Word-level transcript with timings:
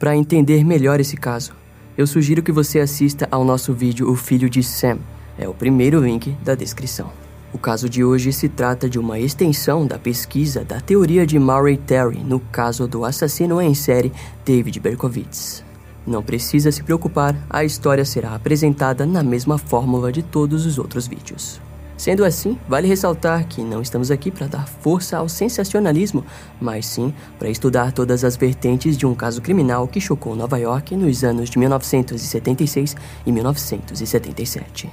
Para 0.00 0.16
entender 0.16 0.64
melhor 0.64 0.98
esse 0.98 1.14
caso, 1.14 1.52
eu 1.94 2.06
sugiro 2.06 2.42
que 2.42 2.50
você 2.50 2.80
assista 2.80 3.28
ao 3.30 3.44
nosso 3.44 3.74
vídeo 3.74 4.10
O 4.10 4.16
Filho 4.16 4.48
de 4.48 4.62
Sam. 4.62 4.98
É 5.38 5.46
o 5.46 5.52
primeiro 5.52 6.02
link 6.02 6.30
da 6.42 6.54
descrição. 6.54 7.12
O 7.52 7.58
caso 7.58 7.86
de 7.86 8.02
hoje 8.02 8.32
se 8.32 8.48
trata 8.48 8.88
de 8.88 8.98
uma 8.98 9.18
extensão 9.18 9.86
da 9.86 9.98
pesquisa 9.98 10.64
da 10.64 10.80
teoria 10.80 11.26
de 11.26 11.38
Murray 11.38 11.76
Terry 11.76 12.20
no 12.20 12.40
caso 12.40 12.88
do 12.88 13.04
assassino 13.04 13.60
em 13.60 13.74
série 13.74 14.10
David 14.42 14.80
Berkowitz. 14.80 15.62
Não 16.06 16.22
precisa 16.22 16.72
se 16.72 16.82
preocupar, 16.82 17.36
a 17.50 17.62
história 17.62 18.06
será 18.06 18.34
apresentada 18.34 19.04
na 19.04 19.22
mesma 19.22 19.58
fórmula 19.58 20.10
de 20.10 20.22
todos 20.22 20.64
os 20.64 20.78
outros 20.78 21.06
vídeos. 21.06 21.60
Sendo 22.00 22.24
assim, 22.24 22.56
vale 22.66 22.88
ressaltar 22.88 23.46
que 23.46 23.60
não 23.60 23.82
estamos 23.82 24.10
aqui 24.10 24.30
para 24.30 24.46
dar 24.46 24.66
força 24.66 25.18
ao 25.18 25.28
sensacionalismo, 25.28 26.24
mas 26.58 26.86
sim 26.86 27.12
para 27.38 27.50
estudar 27.50 27.92
todas 27.92 28.24
as 28.24 28.38
vertentes 28.38 28.96
de 28.96 29.04
um 29.04 29.14
caso 29.14 29.42
criminal 29.42 29.86
que 29.86 30.00
chocou 30.00 30.34
Nova 30.34 30.56
York 30.56 30.96
nos 30.96 31.22
anos 31.22 31.50
de 31.50 31.58
1976 31.58 32.96
e 33.26 33.30
1977. 33.30 34.88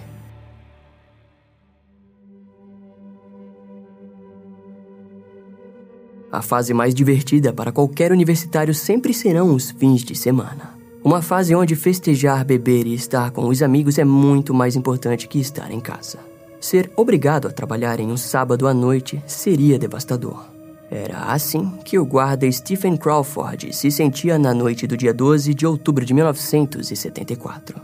A 6.30 6.42
fase 6.42 6.74
mais 6.74 6.94
divertida 6.94 7.54
para 7.54 7.72
qualquer 7.72 8.12
universitário 8.12 8.76
sempre 8.76 9.14
serão 9.14 9.56
os 9.56 9.72
fins 9.72 10.04
de 10.04 10.14
semana. 10.14 10.76
Uma 11.02 11.22
fase 11.22 11.56
onde 11.56 11.74
festejar, 11.74 12.44
beber 12.44 12.86
e 12.86 12.94
estar 12.94 13.32
com 13.32 13.48
os 13.48 13.64
amigos 13.64 13.98
é 13.98 14.04
muito 14.04 14.54
mais 14.54 14.76
importante 14.76 15.26
que 15.26 15.40
estar 15.40 15.72
em 15.72 15.80
casa. 15.80 16.20
Ser 16.60 16.92
obrigado 16.96 17.48
a 17.48 17.52
trabalhar 17.52 18.00
em 18.00 18.12
um 18.12 18.18
sábado 18.18 18.68
à 18.68 18.74
noite 18.74 19.22
seria 19.28 19.78
devastador. 19.78 20.46
Era 20.90 21.26
assim 21.26 21.74
que 21.84 22.00
o 22.00 22.06
guarda 22.06 22.50
Stephen 22.52 22.96
Crawford 22.96 23.76
se 23.76 23.92
sentia 23.92 24.40
na 24.40 24.54
noite 24.54 24.88
do 24.88 24.96
dia 24.96 25.14
12 25.14 25.54
de 25.54 25.66
outubro 25.66 26.06
de 26.06 26.14
1974. 26.14 27.80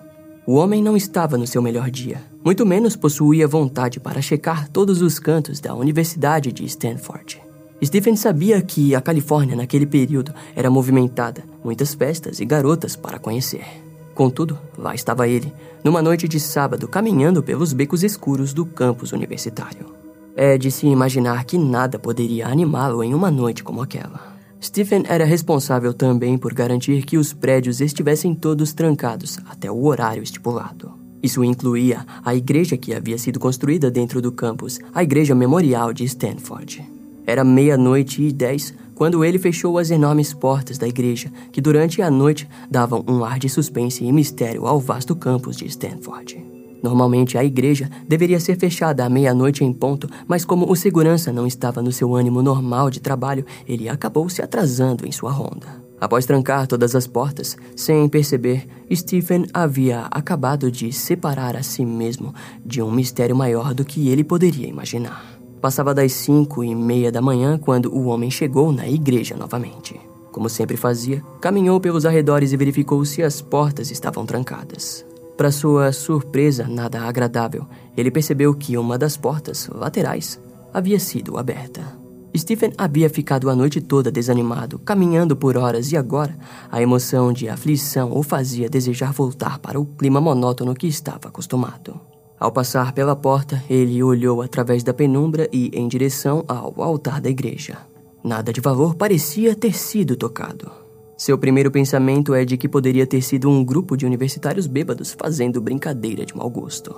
O 0.46 0.56
homem 0.56 0.82
não 0.82 0.98
estava 0.98 1.38
no 1.38 1.46
seu 1.46 1.62
melhor 1.62 1.90
dia, 1.92 2.22
muito 2.44 2.66
menos 2.66 2.96
possuía 2.96 3.48
vontade 3.48 4.00
para 4.00 4.22
checar 4.22 4.68
todos 4.70 5.02
os 5.02 5.20
cantos 5.20 5.60
da 5.60 5.74
Universidade 5.76 6.52
de 6.52 6.66
Stanford. 6.66 7.42
Stephen 7.84 8.16
sabia 8.16 8.62
que 8.62 8.96
a 8.96 9.02
Califórnia 9.02 9.56
naquele 9.56 9.86
período 9.86 10.34
era 10.56 10.70
movimentada, 10.70 11.44
muitas 11.64 11.94
festas 11.94 12.40
e 12.40 12.46
garotas 12.46 12.96
para 12.96 13.20
conhecer. 13.20 13.66
Contudo, 14.14 14.58
lá 14.78 14.94
estava 14.94 15.28
ele, 15.28 15.52
numa 15.84 16.02
noite 16.02 16.28
de 16.28 16.40
sábado, 16.40 16.88
caminhando 16.88 17.42
pelos 17.42 17.74
becos 17.74 18.04
escuros 18.04 18.54
do 18.54 18.66
campus 18.66 19.12
universitário. 19.12 19.88
É 20.36 20.58
de 20.58 20.72
se 20.72 20.88
imaginar 20.88 21.44
que 21.46 21.58
nada 21.58 22.00
poderia 22.00 22.48
animá-lo 22.48 23.04
em 23.04 23.14
uma 23.14 23.30
noite 23.30 23.64
como 23.64 23.82
aquela. 23.82 24.34
Stephen 24.62 25.04
era 25.08 25.26
responsável 25.26 25.94
também 25.94 26.38
por 26.38 26.54
garantir 26.54 27.04
que 27.04 27.18
os 27.18 27.34
prédios 27.34 27.82
estivessem 27.82 28.34
todos 28.34 28.72
trancados 28.72 29.38
até 29.50 29.70
o 29.70 29.86
horário 29.86 30.24
estipulado. 30.24 30.94
Isso 31.22 31.44
incluía 31.44 32.06
a 32.24 32.34
igreja 32.36 32.78
que 32.78 32.94
havia 32.94 33.18
sido 33.18 33.40
construída 33.40 33.92
dentro 33.92 34.22
do 34.22 34.32
campus, 34.32 34.80
a 34.94 35.04
Igreja 35.04 35.34
Memorial 35.34 35.94
de 35.94 36.04
Stanford. 36.04 36.84
Era 37.26 37.44
meia-noite 37.44 38.22
e 38.22 38.32
dez 38.32 38.74
quando 38.96 39.24
ele 39.24 39.40
fechou 39.40 39.78
as 39.78 39.92
enormes 39.92 40.34
portas 40.34 40.78
da 40.78 40.88
igreja, 40.88 41.32
que 41.52 41.62
durante 41.62 42.02
a 42.02 42.10
noite 42.10 42.48
davam 42.70 43.04
um 43.08 43.24
ar 43.24 43.40
de 43.40 43.50
suspense 43.50 44.04
e 44.04 44.12
mistério 44.12 44.66
ao 44.66 44.80
vasto 44.80 45.16
campus 45.16 45.58
de 45.58 45.66
Stanford. 45.66 46.54
Normalmente 46.84 47.38
a 47.38 47.44
igreja 47.46 47.90
deveria 48.06 48.42
ser 48.42 48.58
fechada 48.58 49.06
à 49.06 49.10
meia-noite 49.10 49.64
em 49.64 49.72
ponto, 49.72 50.10
mas 50.28 50.44
como 50.44 50.70
o 50.70 50.76
segurança 50.76 51.32
não 51.32 51.48
estava 51.48 51.82
no 51.82 51.94
seu 51.94 52.14
ânimo 52.14 52.42
normal 52.42 52.90
de 52.90 53.00
trabalho, 53.00 53.46
ele 53.66 53.88
acabou 53.88 54.28
se 54.28 54.42
atrasando 54.42 55.08
em 55.08 55.12
sua 55.12 55.32
ronda. 55.32 55.82
Após 56.04 56.26
trancar 56.26 56.68
todas 56.68 56.94
as 56.94 57.08
portas, 57.08 57.56
sem 57.78 58.10
perceber, 58.10 58.68
Stephen 58.94 59.46
havia 59.54 60.02
acabado 60.12 60.70
de 60.70 60.92
separar 60.92 61.56
a 61.56 61.64
si 61.64 61.86
mesmo 61.86 62.36
de 62.66 62.82
um 62.82 62.92
mistério 62.92 63.34
maior 63.34 63.74
do 63.74 63.86
que 63.86 64.10
ele 64.10 64.22
poderia 64.22 64.68
imaginar. 64.68 65.33
Passava 65.64 65.94
das 65.94 66.12
cinco 66.12 66.62
e 66.62 66.76
meia 66.76 67.10
da 67.10 67.22
manhã 67.22 67.58
quando 67.58 67.86
o 67.86 68.08
homem 68.08 68.30
chegou 68.30 68.74
na 68.74 68.86
igreja 68.86 69.38
novamente. 69.38 69.98
Como 70.30 70.50
sempre 70.50 70.76
fazia, 70.76 71.24
caminhou 71.40 71.80
pelos 71.80 72.06
arredores 72.06 72.52
e 72.52 72.58
verificou 72.58 73.06
se 73.06 73.24
as 73.24 73.42
portas 73.42 73.90
estavam 73.90 74.26
trancadas. 74.26 75.06
Para 75.38 75.54
sua 75.54 75.94
surpresa 75.94 76.68
nada 76.68 77.04
agradável, 77.04 77.66
ele 77.96 78.12
percebeu 78.12 78.54
que 78.54 78.78
uma 78.78 78.98
das 78.98 79.16
portas 79.16 79.70
laterais 79.74 80.38
havia 80.74 81.00
sido 81.00 81.38
aberta. 81.38 81.98
Stephen 82.38 82.74
havia 82.78 83.10
ficado 83.10 83.50
a 83.50 83.56
noite 83.56 83.80
toda 83.80 84.12
desanimado, 84.12 84.78
caminhando 84.80 85.34
por 85.34 85.56
horas 85.56 85.94
e 85.94 85.96
agora 85.96 86.38
a 86.70 86.82
emoção 86.82 87.32
de 87.32 87.48
aflição 87.48 88.12
o 88.12 88.22
fazia 88.22 88.68
desejar 88.68 89.14
voltar 89.14 89.60
para 89.60 89.80
o 89.80 89.86
clima 89.86 90.20
monótono 90.20 90.76
que 90.76 90.88
estava 90.88 91.30
acostumado. 91.30 92.13
Ao 92.44 92.52
passar 92.52 92.92
pela 92.92 93.16
porta, 93.16 93.64
ele 93.70 94.04
olhou 94.04 94.42
através 94.42 94.84
da 94.84 94.94
penumbra 94.94 95.48
e 95.50 95.72
em 95.74 95.88
direção 95.88 96.44
ao 96.46 96.74
altar 96.84 97.22
da 97.22 97.30
igreja. 97.30 97.78
Nada 98.22 98.52
de 98.52 98.60
valor 98.60 98.96
parecia 98.96 99.56
ter 99.56 99.74
sido 99.74 100.18
tocado. 100.18 100.70
Seu 101.18 101.38
primeiro 101.38 101.72
pensamento 101.72 102.34
é 102.34 102.44
de 102.44 102.58
que 102.58 102.68
poderia 102.68 103.08
ter 103.08 103.22
sido 103.22 103.50
um 103.50 103.64
grupo 103.64 103.96
de 103.96 104.06
universitários 104.06 104.68
bêbados 104.68 105.16
fazendo 105.18 105.62
brincadeira 105.62 106.26
de 106.26 106.36
mau 106.36 106.50
gosto. 106.50 106.94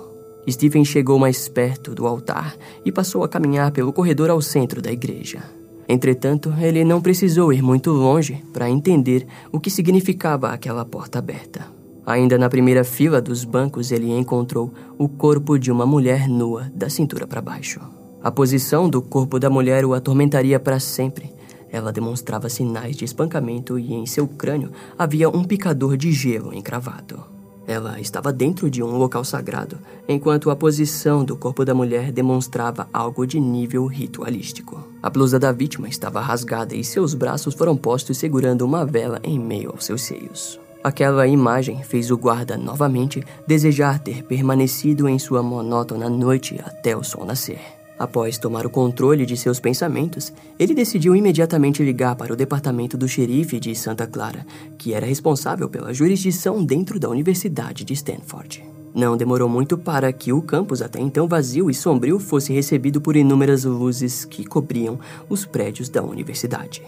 Stephen 0.50 0.84
chegou 0.84 1.16
mais 1.16 1.48
perto 1.48 1.94
do 1.94 2.08
altar 2.08 2.56
e 2.84 2.90
passou 2.90 3.22
a 3.22 3.28
caminhar 3.28 3.70
pelo 3.70 3.92
corredor 3.92 4.30
ao 4.30 4.42
centro 4.42 4.82
da 4.82 4.90
igreja. 4.90 5.44
Entretanto, 5.88 6.52
ele 6.60 6.84
não 6.84 7.00
precisou 7.00 7.52
ir 7.52 7.62
muito 7.62 7.92
longe 7.92 8.42
para 8.52 8.68
entender 8.68 9.24
o 9.52 9.60
que 9.60 9.70
significava 9.70 10.48
aquela 10.48 10.84
porta 10.84 11.20
aberta. 11.20 11.75
Ainda 12.06 12.38
na 12.38 12.48
primeira 12.48 12.84
fila 12.84 13.20
dos 13.20 13.42
bancos, 13.42 13.90
ele 13.90 14.16
encontrou 14.16 14.72
o 14.96 15.08
corpo 15.08 15.58
de 15.58 15.72
uma 15.72 15.84
mulher 15.84 16.28
nua, 16.28 16.70
da 16.72 16.88
cintura 16.88 17.26
para 17.26 17.42
baixo. 17.42 17.80
A 18.22 18.30
posição 18.30 18.88
do 18.88 19.02
corpo 19.02 19.40
da 19.40 19.50
mulher 19.50 19.84
o 19.84 19.92
atormentaria 19.92 20.60
para 20.60 20.78
sempre. 20.78 21.32
Ela 21.68 21.92
demonstrava 21.92 22.48
sinais 22.48 22.96
de 22.96 23.04
espancamento 23.04 23.76
e 23.76 23.92
em 23.92 24.06
seu 24.06 24.28
crânio 24.28 24.70
havia 24.96 25.28
um 25.28 25.42
picador 25.42 25.96
de 25.96 26.12
gelo 26.12 26.54
encravado. 26.54 27.24
Ela 27.66 28.00
estava 28.00 28.32
dentro 28.32 28.70
de 28.70 28.80
um 28.84 28.96
local 28.96 29.24
sagrado, 29.24 29.76
enquanto 30.08 30.50
a 30.50 30.54
posição 30.54 31.24
do 31.24 31.36
corpo 31.36 31.64
da 31.64 31.74
mulher 31.74 32.12
demonstrava 32.12 32.88
algo 32.92 33.26
de 33.26 33.40
nível 33.40 33.84
ritualístico. 33.86 34.80
A 35.02 35.10
blusa 35.10 35.40
da 35.40 35.50
vítima 35.50 35.88
estava 35.88 36.20
rasgada 36.20 36.76
e 36.76 36.84
seus 36.84 37.14
braços 37.14 37.54
foram 37.54 37.76
postos 37.76 38.16
segurando 38.16 38.62
uma 38.62 38.86
vela 38.86 39.18
em 39.24 39.40
meio 39.40 39.70
aos 39.72 39.84
seus 39.84 40.02
seios. 40.02 40.65
Aquela 40.86 41.26
imagem 41.26 41.82
fez 41.82 42.12
o 42.12 42.16
guarda 42.16 42.56
novamente 42.56 43.20
desejar 43.44 43.98
ter 43.98 44.22
permanecido 44.22 45.08
em 45.08 45.18
sua 45.18 45.42
monótona 45.42 46.08
noite 46.08 46.60
até 46.64 46.96
o 46.96 47.02
sol 47.02 47.24
nascer. 47.24 47.58
Após 47.98 48.38
tomar 48.38 48.64
o 48.64 48.70
controle 48.70 49.26
de 49.26 49.36
seus 49.36 49.58
pensamentos, 49.58 50.32
ele 50.56 50.74
decidiu 50.74 51.16
imediatamente 51.16 51.82
ligar 51.82 52.14
para 52.14 52.32
o 52.32 52.36
departamento 52.36 52.96
do 52.96 53.08
xerife 53.08 53.58
de 53.58 53.74
Santa 53.74 54.06
Clara, 54.06 54.46
que 54.78 54.94
era 54.94 55.04
responsável 55.04 55.68
pela 55.68 55.92
jurisdição 55.92 56.64
dentro 56.64 57.00
da 57.00 57.08
Universidade 57.10 57.84
de 57.84 57.92
Stanford. 57.92 58.64
Não 58.94 59.16
demorou 59.16 59.48
muito 59.48 59.76
para 59.76 60.12
que 60.12 60.32
o 60.32 60.40
campus, 60.40 60.80
até 60.80 61.00
então 61.00 61.26
vazio 61.26 61.68
e 61.68 61.74
sombrio, 61.74 62.20
fosse 62.20 62.52
recebido 62.52 63.00
por 63.00 63.16
inúmeras 63.16 63.64
luzes 63.64 64.24
que 64.24 64.44
cobriam 64.44 65.00
os 65.28 65.44
prédios 65.44 65.88
da 65.88 66.00
universidade. 66.00 66.80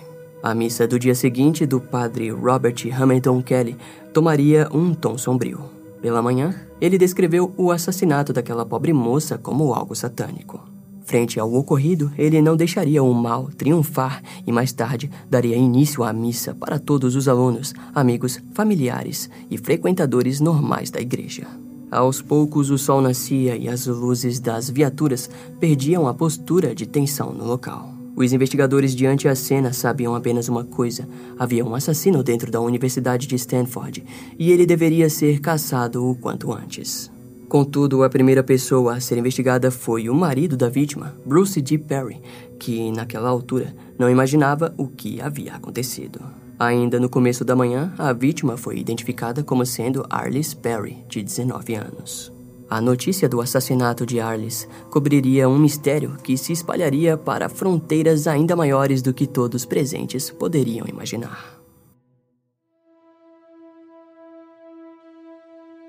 A 0.42 0.54
missa 0.54 0.86
do 0.86 0.98
dia 0.98 1.14
seguinte 1.14 1.66
do 1.66 1.80
padre 1.80 2.30
Robert 2.30 2.76
Hamilton 2.92 3.42
Kelly 3.42 3.76
tomaria 4.12 4.68
um 4.72 4.94
tom 4.94 5.18
sombrio. 5.18 5.64
Pela 6.00 6.22
manhã, 6.22 6.54
ele 6.80 6.96
descreveu 6.96 7.52
o 7.56 7.72
assassinato 7.72 8.32
daquela 8.32 8.64
pobre 8.64 8.92
moça 8.92 9.36
como 9.36 9.74
algo 9.74 9.96
satânico. 9.96 10.60
Frente 11.02 11.40
ao 11.40 11.52
ocorrido, 11.54 12.12
ele 12.16 12.40
não 12.40 12.54
deixaria 12.54 13.02
o 13.02 13.12
mal 13.12 13.48
triunfar 13.56 14.22
e 14.46 14.52
mais 14.52 14.72
tarde 14.72 15.10
daria 15.28 15.56
início 15.56 16.04
à 16.04 16.12
missa 16.12 16.54
para 16.54 16.78
todos 16.78 17.16
os 17.16 17.26
alunos, 17.26 17.74
amigos, 17.94 18.38
familiares 18.54 19.28
e 19.50 19.58
frequentadores 19.58 20.38
normais 20.38 20.90
da 20.90 21.00
igreja. 21.00 21.46
Aos 21.90 22.20
poucos, 22.20 22.70
o 22.70 22.76
sol 22.76 23.00
nascia 23.00 23.56
e 23.56 23.68
as 23.68 23.86
luzes 23.86 24.38
das 24.38 24.68
viaturas 24.68 25.28
perdiam 25.58 26.06
a 26.06 26.12
postura 26.12 26.74
de 26.74 26.86
tensão 26.86 27.32
no 27.32 27.44
local. 27.44 27.97
Os 28.18 28.32
investigadores 28.32 28.96
diante 28.96 29.28
a 29.28 29.34
cena 29.36 29.72
sabiam 29.72 30.12
apenas 30.12 30.48
uma 30.48 30.64
coisa: 30.64 31.08
havia 31.38 31.64
um 31.64 31.72
assassino 31.72 32.20
dentro 32.20 32.50
da 32.50 32.60
Universidade 32.60 33.28
de 33.28 33.36
Stanford 33.36 34.04
e 34.36 34.50
ele 34.50 34.66
deveria 34.66 35.08
ser 35.08 35.38
caçado 35.38 36.04
o 36.04 36.16
quanto 36.16 36.52
antes. 36.52 37.12
Contudo, 37.48 38.02
a 38.02 38.10
primeira 38.10 38.42
pessoa 38.42 38.96
a 38.96 39.00
ser 39.00 39.18
investigada 39.18 39.70
foi 39.70 40.08
o 40.08 40.14
marido 40.16 40.56
da 40.56 40.68
vítima, 40.68 41.14
Bruce 41.24 41.62
D. 41.62 41.78
Perry, 41.78 42.20
que 42.58 42.90
naquela 42.90 43.28
altura 43.30 43.72
não 43.96 44.10
imaginava 44.10 44.74
o 44.76 44.88
que 44.88 45.20
havia 45.20 45.54
acontecido. 45.54 46.20
Ainda 46.58 46.98
no 46.98 47.08
começo 47.08 47.44
da 47.44 47.54
manhã, 47.54 47.94
a 47.96 48.12
vítima 48.12 48.56
foi 48.56 48.80
identificada 48.80 49.44
como 49.44 49.64
sendo 49.64 50.04
Arliss 50.10 50.54
Perry, 50.54 51.04
de 51.08 51.22
19 51.22 51.76
anos. 51.76 52.37
A 52.70 52.82
notícia 52.82 53.26
do 53.26 53.40
assassinato 53.40 54.04
de 54.04 54.20
Arliss 54.20 54.68
cobriria 54.90 55.48
um 55.48 55.58
mistério 55.58 56.16
que 56.22 56.36
se 56.36 56.52
espalharia 56.52 57.16
para 57.16 57.48
fronteiras 57.48 58.26
ainda 58.26 58.54
maiores 58.54 59.00
do 59.00 59.14
que 59.14 59.26
todos 59.26 59.64
presentes 59.64 60.28
poderiam 60.28 60.86
imaginar. 60.86 61.58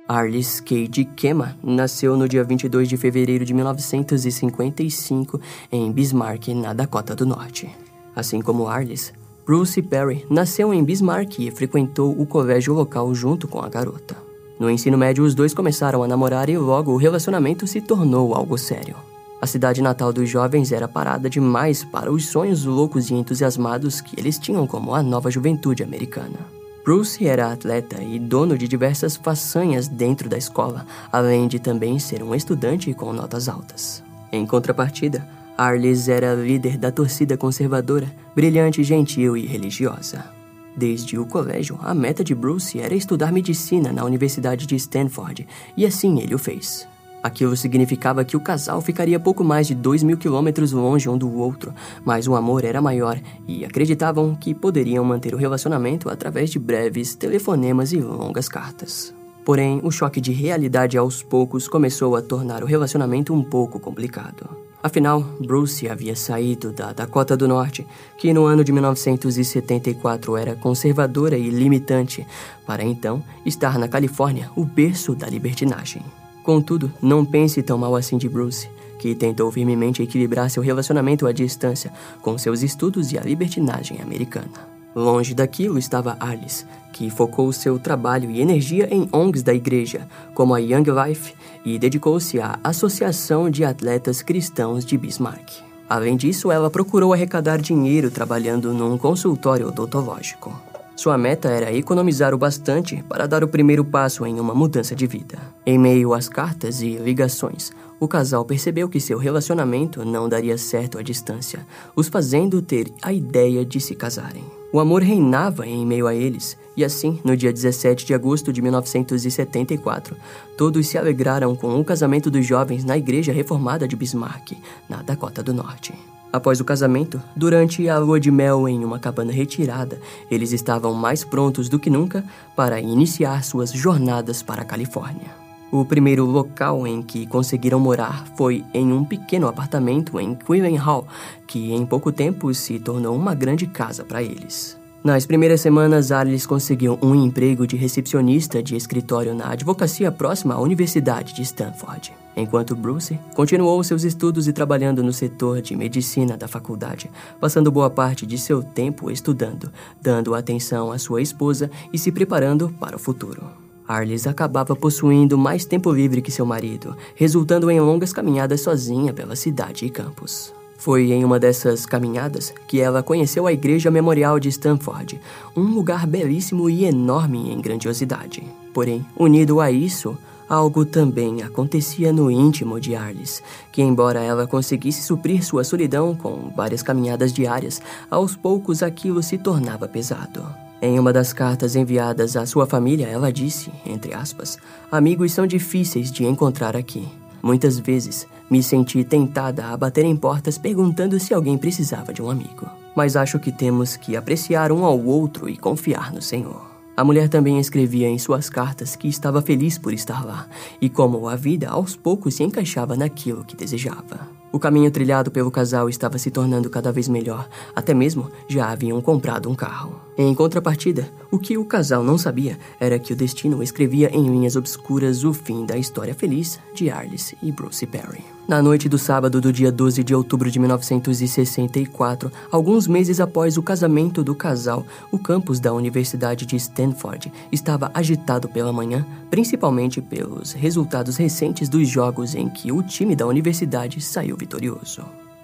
Arlis 0.08 0.62
Cade 0.62 1.04
Kema 1.18 1.56
nasceu 1.62 2.16
no 2.16 2.30
dia 2.30 2.46
22 2.46 2.88
de 2.88 2.96
fevereiro 2.96 3.44
de 3.44 3.54
1955 3.54 5.40
em 5.70 5.92
Bismarck, 5.92 6.48
na 6.56 6.74
Dakota 6.74 7.14
do 7.14 7.26
Norte. 7.26 7.70
Assim 8.16 8.42
como 8.42 8.68
Arlis, 8.68 9.14
Bruce 9.46 9.82
Perry 9.82 10.26
nasceu 10.30 10.74
em 10.74 10.84
Bismarck 10.84 11.40
e 11.40 11.52
frequentou 11.52 12.20
o 12.20 12.26
colégio 12.26 12.74
local 12.74 13.14
junto 13.14 13.48
com 13.48 13.60
a 13.60 13.68
garota. 13.68 14.29
No 14.60 14.70
ensino 14.70 14.98
médio, 14.98 15.24
os 15.24 15.34
dois 15.34 15.54
começaram 15.54 16.04
a 16.04 16.08
namorar 16.08 16.50
e 16.50 16.58
logo 16.58 16.92
o 16.92 16.98
relacionamento 16.98 17.66
se 17.66 17.80
tornou 17.80 18.36
algo 18.36 18.58
sério. 18.58 18.98
A 19.42 19.48
cidade 19.48 19.82
natal 19.82 20.12
dos 20.12 20.30
jovens 20.30 20.74
era 20.74 20.86
parada 20.86 21.30
demais 21.30 21.82
para 21.86 22.12
os 22.12 22.28
sonhos 22.28 22.66
loucos 22.66 23.10
e 23.10 23.14
entusiasmados 23.14 24.02
que 24.02 24.20
eles 24.20 24.38
tinham 24.38 24.68
como 24.68 24.94
a 24.94 25.02
nova 25.02 25.32
juventude 25.32 25.82
americana. 25.82 26.38
Bruce 26.84 27.26
era 27.26 27.52
atleta 27.52 28.04
e 28.04 28.20
dono 28.20 28.58
de 28.58 28.68
diversas 28.68 29.16
façanhas 29.16 29.88
dentro 29.88 30.28
da 30.28 30.38
escola, 30.38 30.86
além 31.10 31.48
de 31.48 31.58
também 31.58 31.98
ser 31.98 32.22
um 32.22 32.36
estudante 32.36 32.94
com 32.94 33.14
notas 33.14 33.48
altas. 33.48 34.04
Em 34.30 34.46
contrapartida, 34.46 35.26
Arles 35.58 36.10
era 36.10 36.34
líder 36.34 36.78
da 36.78 36.92
torcida 36.92 37.38
conservadora, 37.38 38.12
brilhante, 38.36 38.84
gentil 38.84 39.38
e 39.38 39.46
religiosa. 39.46 40.39
Desde 40.80 41.20
o 41.20 41.26
colégio, 41.26 41.78
a 41.82 41.94
meta 41.94 42.24
de 42.24 42.34
Bruce 42.34 42.80
era 42.80 42.96
estudar 42.96 43.34
medicina 43.34 43.92
na 43.92 44.06
Universidade 44.06 44.66
de 44.66 44.78
Stanford, 44.78 45.46
e 45.76 45.86
assim 45.86 46.22
ele 46.22 46.34
o 46.34 46.40
fez. 46.40 46.88
Aquilo 47.22 47.58
significava 47.58 48.24
que 48.24 48.38
o 48.38 48.40
casal 48.40 48.80
ficaria 48.80 49.20
pouco 49.20 49.44
mais 49.44 49.68
de 49.68 49.76
dois 49.76 50.04
mil 50.04 50.16
quilômetros 50.16 50.72
longe 50.72 51.10
um 51.10 51.18
do 51.18 51.36
outro, 51.36 51.74
mas 52.06 52.30
o 52.30 52.34
amor 52.34 52.64
era 52.64 52.82
maior 52.82 53.20
e 53.46 53.66
acreditavam 53.66 54.34
que 54.34 54.54
poderiam 54.54 55.04
manter 55.04 55.34
o 55.36 55.38
relacionamento 55.38 56.10
através 56.10 56.50
de 56.50 56.58
breves 56.58 57.14
telefonemas 57.14 57.92
e 57.92 57.98
longas 57.98 58.48
cartas. 58.48 59.14
Porém, 59.44 59.82
o 59.84 59.92
choque 59.92 60.22
de 60.22 60.32
realidade 60.32 60.98
aos 60.98 61.22
poucos 61.22 61.68
começou 61.68 62.16
a 62.16 62.22
tornar 62.22 62.64
o 62.64 62.66
relacionamento 62.66 63.34
um 63.34 63.44
pouco 63.44 63.82
complicado. 63.82 64.69
Afinal, 64.82 65.22
Bruce 65.42 65.90
havia 65.90 66.16
saído 66.16 66.72
da 66.72 66.94
Dakota 66.94 67.36
do 67.36 67.50
Norte, 67.50 67.86
que 68.18 68.34
no 68.34 68.46
ano 68.46 68.64
de 68.64 68.72
1974 68.72 70.38
era 70.38 70.56
conservadora 70.56 71.38
e 71.38 71.50
limitante, 71.50 72.26
para 72.66 72.82
então 72.82 73.22
estar 73.46 73.78
na 73.78 73.90
Califórnia, 73.90 74.50
o 74.56 74.64
berço 74.64 75.14
da 75.14 75.28
libertinagem. 75.28 76.02
Contudo, 76.44 76.92
não 77.02 77.26
pense 77.26 77.62
tão 77.62 77.78
mal 77.78 77.94
assim 77.94 78.18
de 78.18 78.30
Bruce, 78.30 78.70
que 78.98 79.14
tentou 79.14 79.52
firmemente 79.52 80.02
equilibrar 80.02 80.50
seu 80.50 80.64
relacionamento 80.64 81.28
à 81.28 81.34
distância 81.34 81.92
com 82.22 82.38
seus 82.38 82.64
estudos 82.64 83.12
e 83.12 83.18
a 83.18 83.22
libertinagem 83.22 84.02
americana. 84.02 84.79
Longe 85.00 85.34
daquilo 85.34 85.80
estava 85.80 86.18
Alice, 86.20 86.66
que 86.92 87.10
focou 87.10 87.54
seu 87.54 87.80
trabalho 87.80 88.30
e 88.30 88.42
energia 88.42 88.94
em 88.94 89.08
ONGs 89.14 89.42
da 89.42 89.54
igreja, 89.54 90.06
como 90.34 90.54
a 90.54 90.60
Young 90.60 90.84
Life, 90.92 91.34
e 91.64 91.80
dedicou-se 91.80 92.38
à 92.42 92.60
Associação 92.62 93.50
de 93.50 93.64
Atletas 93.64 94.22
Cristãos 94.22 94.84
de 94.84 94.98
Bismarck. 94.98 95.64
Além 95.90 96.18
disso, 96.18 96.52
ela 96.52 96.70
procurou 96.70 97.14
arrecadar 97.14 97.62
dinheiro 97.62 98.12
trabalhando 98.12 98.74
num 98.74 98.98
consultório 98.98 99.70
odontológico. 99.70 100.54
Sua 100.98 101.18
meta 101.18 101.48
era 101.48 101.72
economizar 101.72 102.34
o 102.34 102.38
bastante 102.38 103.02
para 103.08 103.26
dar 103.26 103.42
o 103.42 103.48
primeiro 103.48 103.86
passo 103.86 104.26
em 104.26 104.38
uma 104.38 104.54
mudança 104.54 104.94
de 104.94 105.08
vida. 105.08 105.40
Em 105.66 105.80
meio 105.80 106.14
às 106.14 106.28
cartas 106.28 106.82
e 106.82 106.98
ligações, 106.98 107.72
o 108.02 108.08
casal 108.08 108.44
percebeu 108.44 108.90
que 108.90 109.00
seu 109.00 109.18
relacionamento 109.18 110.04
não 110.04 110.28
daria 110.28 110.58
certo 110.58 110.98
à 110.98 111.02
distância, 111.02 111.66
os 111.96 112.10
fazendo 112.10 112.62
ter 112.62 112.92
a 113.02 113.14
ideia 113.14 113.64
de 113.64 113.80
se 113.80 113.96
casarem. 113.96 114.59
O 114.72 114.80
amor 114.80 115.02
reinava 115.02 115.66
em 115.66 115.84
meio 115.84 116.06
a 116.06 116.14
eles, 116.14 116.56
e 116.78 116.86
assim, 116.86 117.20
no 117.24 117.36
dia 117.36 117.52
17 117.52 118.06
de 118.06 118.14
agosto 118.14 118.54
de 118.54 118.62
1974, 118.62 120.16
todos 120.56 120.86
se 120.88 120.96
alegraram 120.96 121.56
com 121.56 121.80
o 121.80 121.84
casamento 121.84 122.30
dos 122.30 122.46
jovens 122.46 122.86
na 122.86 122.96
Igreja 122.96 123.34
Reformada 123.34 123.88
de 123.88 123.96
Bismarck, 123.96 124.52
na 124.88 125.02
Dakota 125.02 125.42
do 125.42 125.56
Norte. 125.56 125.94
Após 126.32 126.60
o 126.60 126.66
casamento, 126.66 127.20
durante 127.36 127.90
a 127.90 127.98
lua 127.98 128.20
de 128.20 128.30
mel 128.30 128.70
em 128.70 128.86
uma 128.86 129.00
cabana 129.00 129.32
retirada, 129.32 130.00
eles 130.30 130.52
estavam 130.52 130.94
mais 130.94 131.24
prontos 131.24 131.68
do 131.68 131.80
que 131.80 131.90
nunca 131.90 132.24
para 132.56 132.80
iniciar 132.80 133.44
suas 133.44 133.72
jornadas 133.72 134.44
para 134.44 134.62
a 134.62 134.66
Califórnia. 134.66 135.49
O 135.72 135.86
primeiro 135.86 136.26
local 136.26 136.88
em 136.88 137.02
que 137.02 137.28
conseguiram 137.28 137.80
morar 137.80 138.26
foi 138.36 138.66
em 138.74 138.92
um 138.92 139.06
pequeno 139.06 139.48
apartamento 139.48 140.20
em 140.20 140.34
Quillen 140.34 140.76
Hall, 140.78 141.08
que 141.46 141.72
em 141.72 141.86
pouco 141.86 142.12
tempo 142.12 142.52
se 142.56 142.80
tornou 142.80 143.16
uma 143.16 143.36
grande 143.36 143.68
casa 143.68 144.04
para 144.04 144.24
eles. 144.24 144.80
Nas 145.04 145.26
primeiras 145.26 145.62
semanas, 145.62 146.12
Alice 146.12 146.48
conseguiu 146.48 147.00
um 147.02 147.16
emprego 147.16 147.66
de 147.66 147.78
recepcionista 147.78 148.62
de 148.62 148.76
escritório 148.76 149.34
na 149.34 149.52
advocacia 149.52 150.12
próxima 150.12 150.56
à 150.56 150.60
Universidade 150.60 151.34
de 151.34 151.44
Stanford, 151.44 152.12
enquanto 152.36 152.76
Bruce 152.76 153.18
continuou 153.34 153.82
seus 153.84 154.04
estudos 154.04 154.48
e 154.48 154.54
trabalhando 154.54 155.02
no 155.04 155.14
setor 155.14 155.62
de 155.62 155.76
medicina 155.76 156.36
da 156.36 156.50
faculdade, 156.50 157.10
passando 157.40 157.72
boa 157.72 157.90
parte 157.90 158.26
de 158.26 158.38
seu 158.38 158.62
tempo 158.62 159.10
estudando, 159.10 159.72
dando 160.02 160.34
atenção 160.34 160.92
à 160.92 160.98
sua 160.98 161.22
esposa 161.22 161.72
e 161.94 161.98
se 161.98 162.12
preparando 162.12 162.70
para 162.80 162.96
o 162.96 163.00
futuro. 163.00 163.69
Arlis 163.90 164.28
acabava 164.28 164.76
possuindo 164.76 165.36
mais 165.36 165.66
tempo 165.66 165.92
livre 165.92 166.22
que 166.22 166.30
seu 166.32 166.46
marido, 166.46 166.96
resultando 167.16 167.72
em 167.72 167.80
longas 167.80 168.14
caminhadas 168.14 168.62
sozinha 168.62 169.12
pela 169.12 169.36
cidade 169.36 169.84
e 169.84 169.90
campos. 169.90 170.54
Foi 170.78 171.12
em 171.12 171.26
uma 171.26 171.40
dessas 171.40 171.88
caminhadas 171.88 172.54
que 172.68 172.80
ela 172.80 173.02
conheceu 173.02 173.48
a 173.48 173.52
Igreja 173.52 173.90
Memorial 173.90 174.40
de 174.40 174.48
Stanford, 174.50 175.20
um 175.58 175.64
lugar 175.64 176.06
belíssimo 176.06 176.70
e 176.70 176.86
enorme 176.86 177.52
em 177.52 177.60
grandiosidade. 177.60 178.44
Porém, 178.76 179.04
unido 179.18 179.60
a 179.60 179.72
isso, 179.72 180.16
algo 180.48 180.86
também 180.86 181.42
acontecia 181.42 182.14
no 182.14 182.30
íntimo 182.30 182.80
de 182.80 182.96
Arlis, 182.96 183.42
que 183.72 183.82
embora 183.82 184.22
ela 184.22 184.46
conseguisse 184.46 185.02
suprir 185.02 185.44
sua 185.44 185.64
solidão 185.64 186.16
com 186.16 186.54
várias 186.56 186.84
caminhadas 186.84 187.34
diárias, 187.34 187.82
aos 188.10 188.36
poucos 188.36 188.84
aquilo 188.84 189.24
se 189.24 189.40
tornava 189.40 189.88
pesado. 189.88 190.69
Em 190.82 190.98
uma 190.98 191.12
das 191.12 191.34
cartas 191.34 191.76
enviadas 191.76 192.38
à 192.38 192.46
sua 192.46 192.66
família, 192.66 193.06
ela 193.06 193.34
disse, 193.34 193.70
entre 193.86 194.14
aspas, 194.14 194.58
amigos 194.90 195.34
são 195.34 195.46
difíceis 195.46 196.10
de 196.10 196.26
encontrar 196.26 196.76
aqui. 196.76 197.06
Muitas 197.44 197.78
vezes 197.78 198.26
me 198.50 198.64
senti 198.64 199.04
tentada 199.04 199.68
a 199.68 199.78
bater 199.78 200.06
em 200.06 200.16
portas 200.16 200.58
perguntando 200.58 201.20
se 201.20 201.34
alguém 201.34 201.58
precisava 201.58 202.14
de 202.14 202.22
um 202.22 202.30
amigo. 202.30 202.70
Mas 202.96 203.18
acho 203.18 203.40
que 203.40 203.52
temos 203.52 203.98
que 203.98 204.16
apreciar 204.16 204.72
um 204.72 204.86
ao 204.86 204.98
outro 205.04 205.50
e 205.50 205.58
confiar 205.58 206.14
no 206.14 206.22
Senhor. 206.22 206.69
A 207.00 207.04
mulher 207.06 207.30
também 207.30 207.58
escrevia 207.62 208.10
em 208.10 208.20
suas 208.20 208.50
cartas 208.50 208.94
que 208.94 209.08
estava 209.08 209.42
feliz 209.42 209.78
por 209.78 209.94
estar 209.94 210.26
lá 210.26 210.50
e 210.82 210.90
como 210.90 211.30
a 211.30 211.36
vida 211.38 211.70
aos 211.70 211.96
poucos 211.96 212.36
se 212.36 212.44
encaixava 212.44 212.94
naquilo 212.94 213.46
que 213.46 213.56
desejava. 213.56 214.28
O 214.52 214.60
caminho 214.60 214.92
trilhado 214.92 215.32
pelo 215.32 215.50
casal 215.50 215.88
estava 215.88 216.18
se 216.18 216.30
tornando 216.30 216.70
cada 216.70 216.92
vez 216.92 217.08
melhor, 217.08 217.48
até 217.74 217.94
mesmo 217.94 218.30
já 218.50 218.70
haviam 218.70 219.00
comprado 219.00 219.50
um 219.50 219.56
carro. 219.56 219.98
Em 220.18 220.36
contrapartida, 220.36 221.10
o 221.32 221.40
que 221.40 221.58
o 221.58 221.64
casal 221.64 222.04
não 222.04 222.18
sabia 222.18 222.60
era 222.82 223.00
que 223.00 223.14
o 223.14 223.16
destino 223.16 223.64
escrevia 223.64 224.14
em 224.14 224.28
linhas 224.28 224.58
obscuras 224.58 225.24
o 225.24 225.32
fim 225.32 225.66
da 225.66 225.78
história 225.78 226.14
feliz 226.14 226.60
de 226.76 226.90
Arliss 226.90 227.34
e 227.42 227.50
Bruce 227.50 227.88
Perry. 227.88 228.39
Na 228.50 228.64
noite 228.64 228.90
do 228.90 228.98
sábado 228.98 229.40
do 229.40 229.54
dia 229.54 229.72
12 229.72 230.04
de 230.04 230.16
outubro 230.16 230.50
de 230.50 230.58
1964, 230.58 232.32
alguns 232.52 232.88
meses 232.88 233.20
após 233.20 233.58
o 233.58 233.62
casamento 233.62 234.24
do 234.24 234.34
casal, 234.34 234.84
o 235.12 235.20
campus 235.20 235.60
da 235.60 235.72
Universidade 235.72 236.48
de 236.48 236.56
Stanford 236.56 237.32
estava 237.52 237.92
agitado 237.94 238.50
pela 238.50 238.74
manhã, 238.74 239.06
principalmente 239.30 240.02
pelos 240.02 240.52
resultados 240.52 241.16
recentes 241.16 241.70
dos 241.70 241.88
jogos 241.88 242.34
em 242.34 242.50
que 242.50 242.72
o 242.72 242.82
time 242.82 243.16
da 243.16 243.28
universidade 243.28 244.02
saiu 244.02 244.36
vitorioso. 244.36 245.04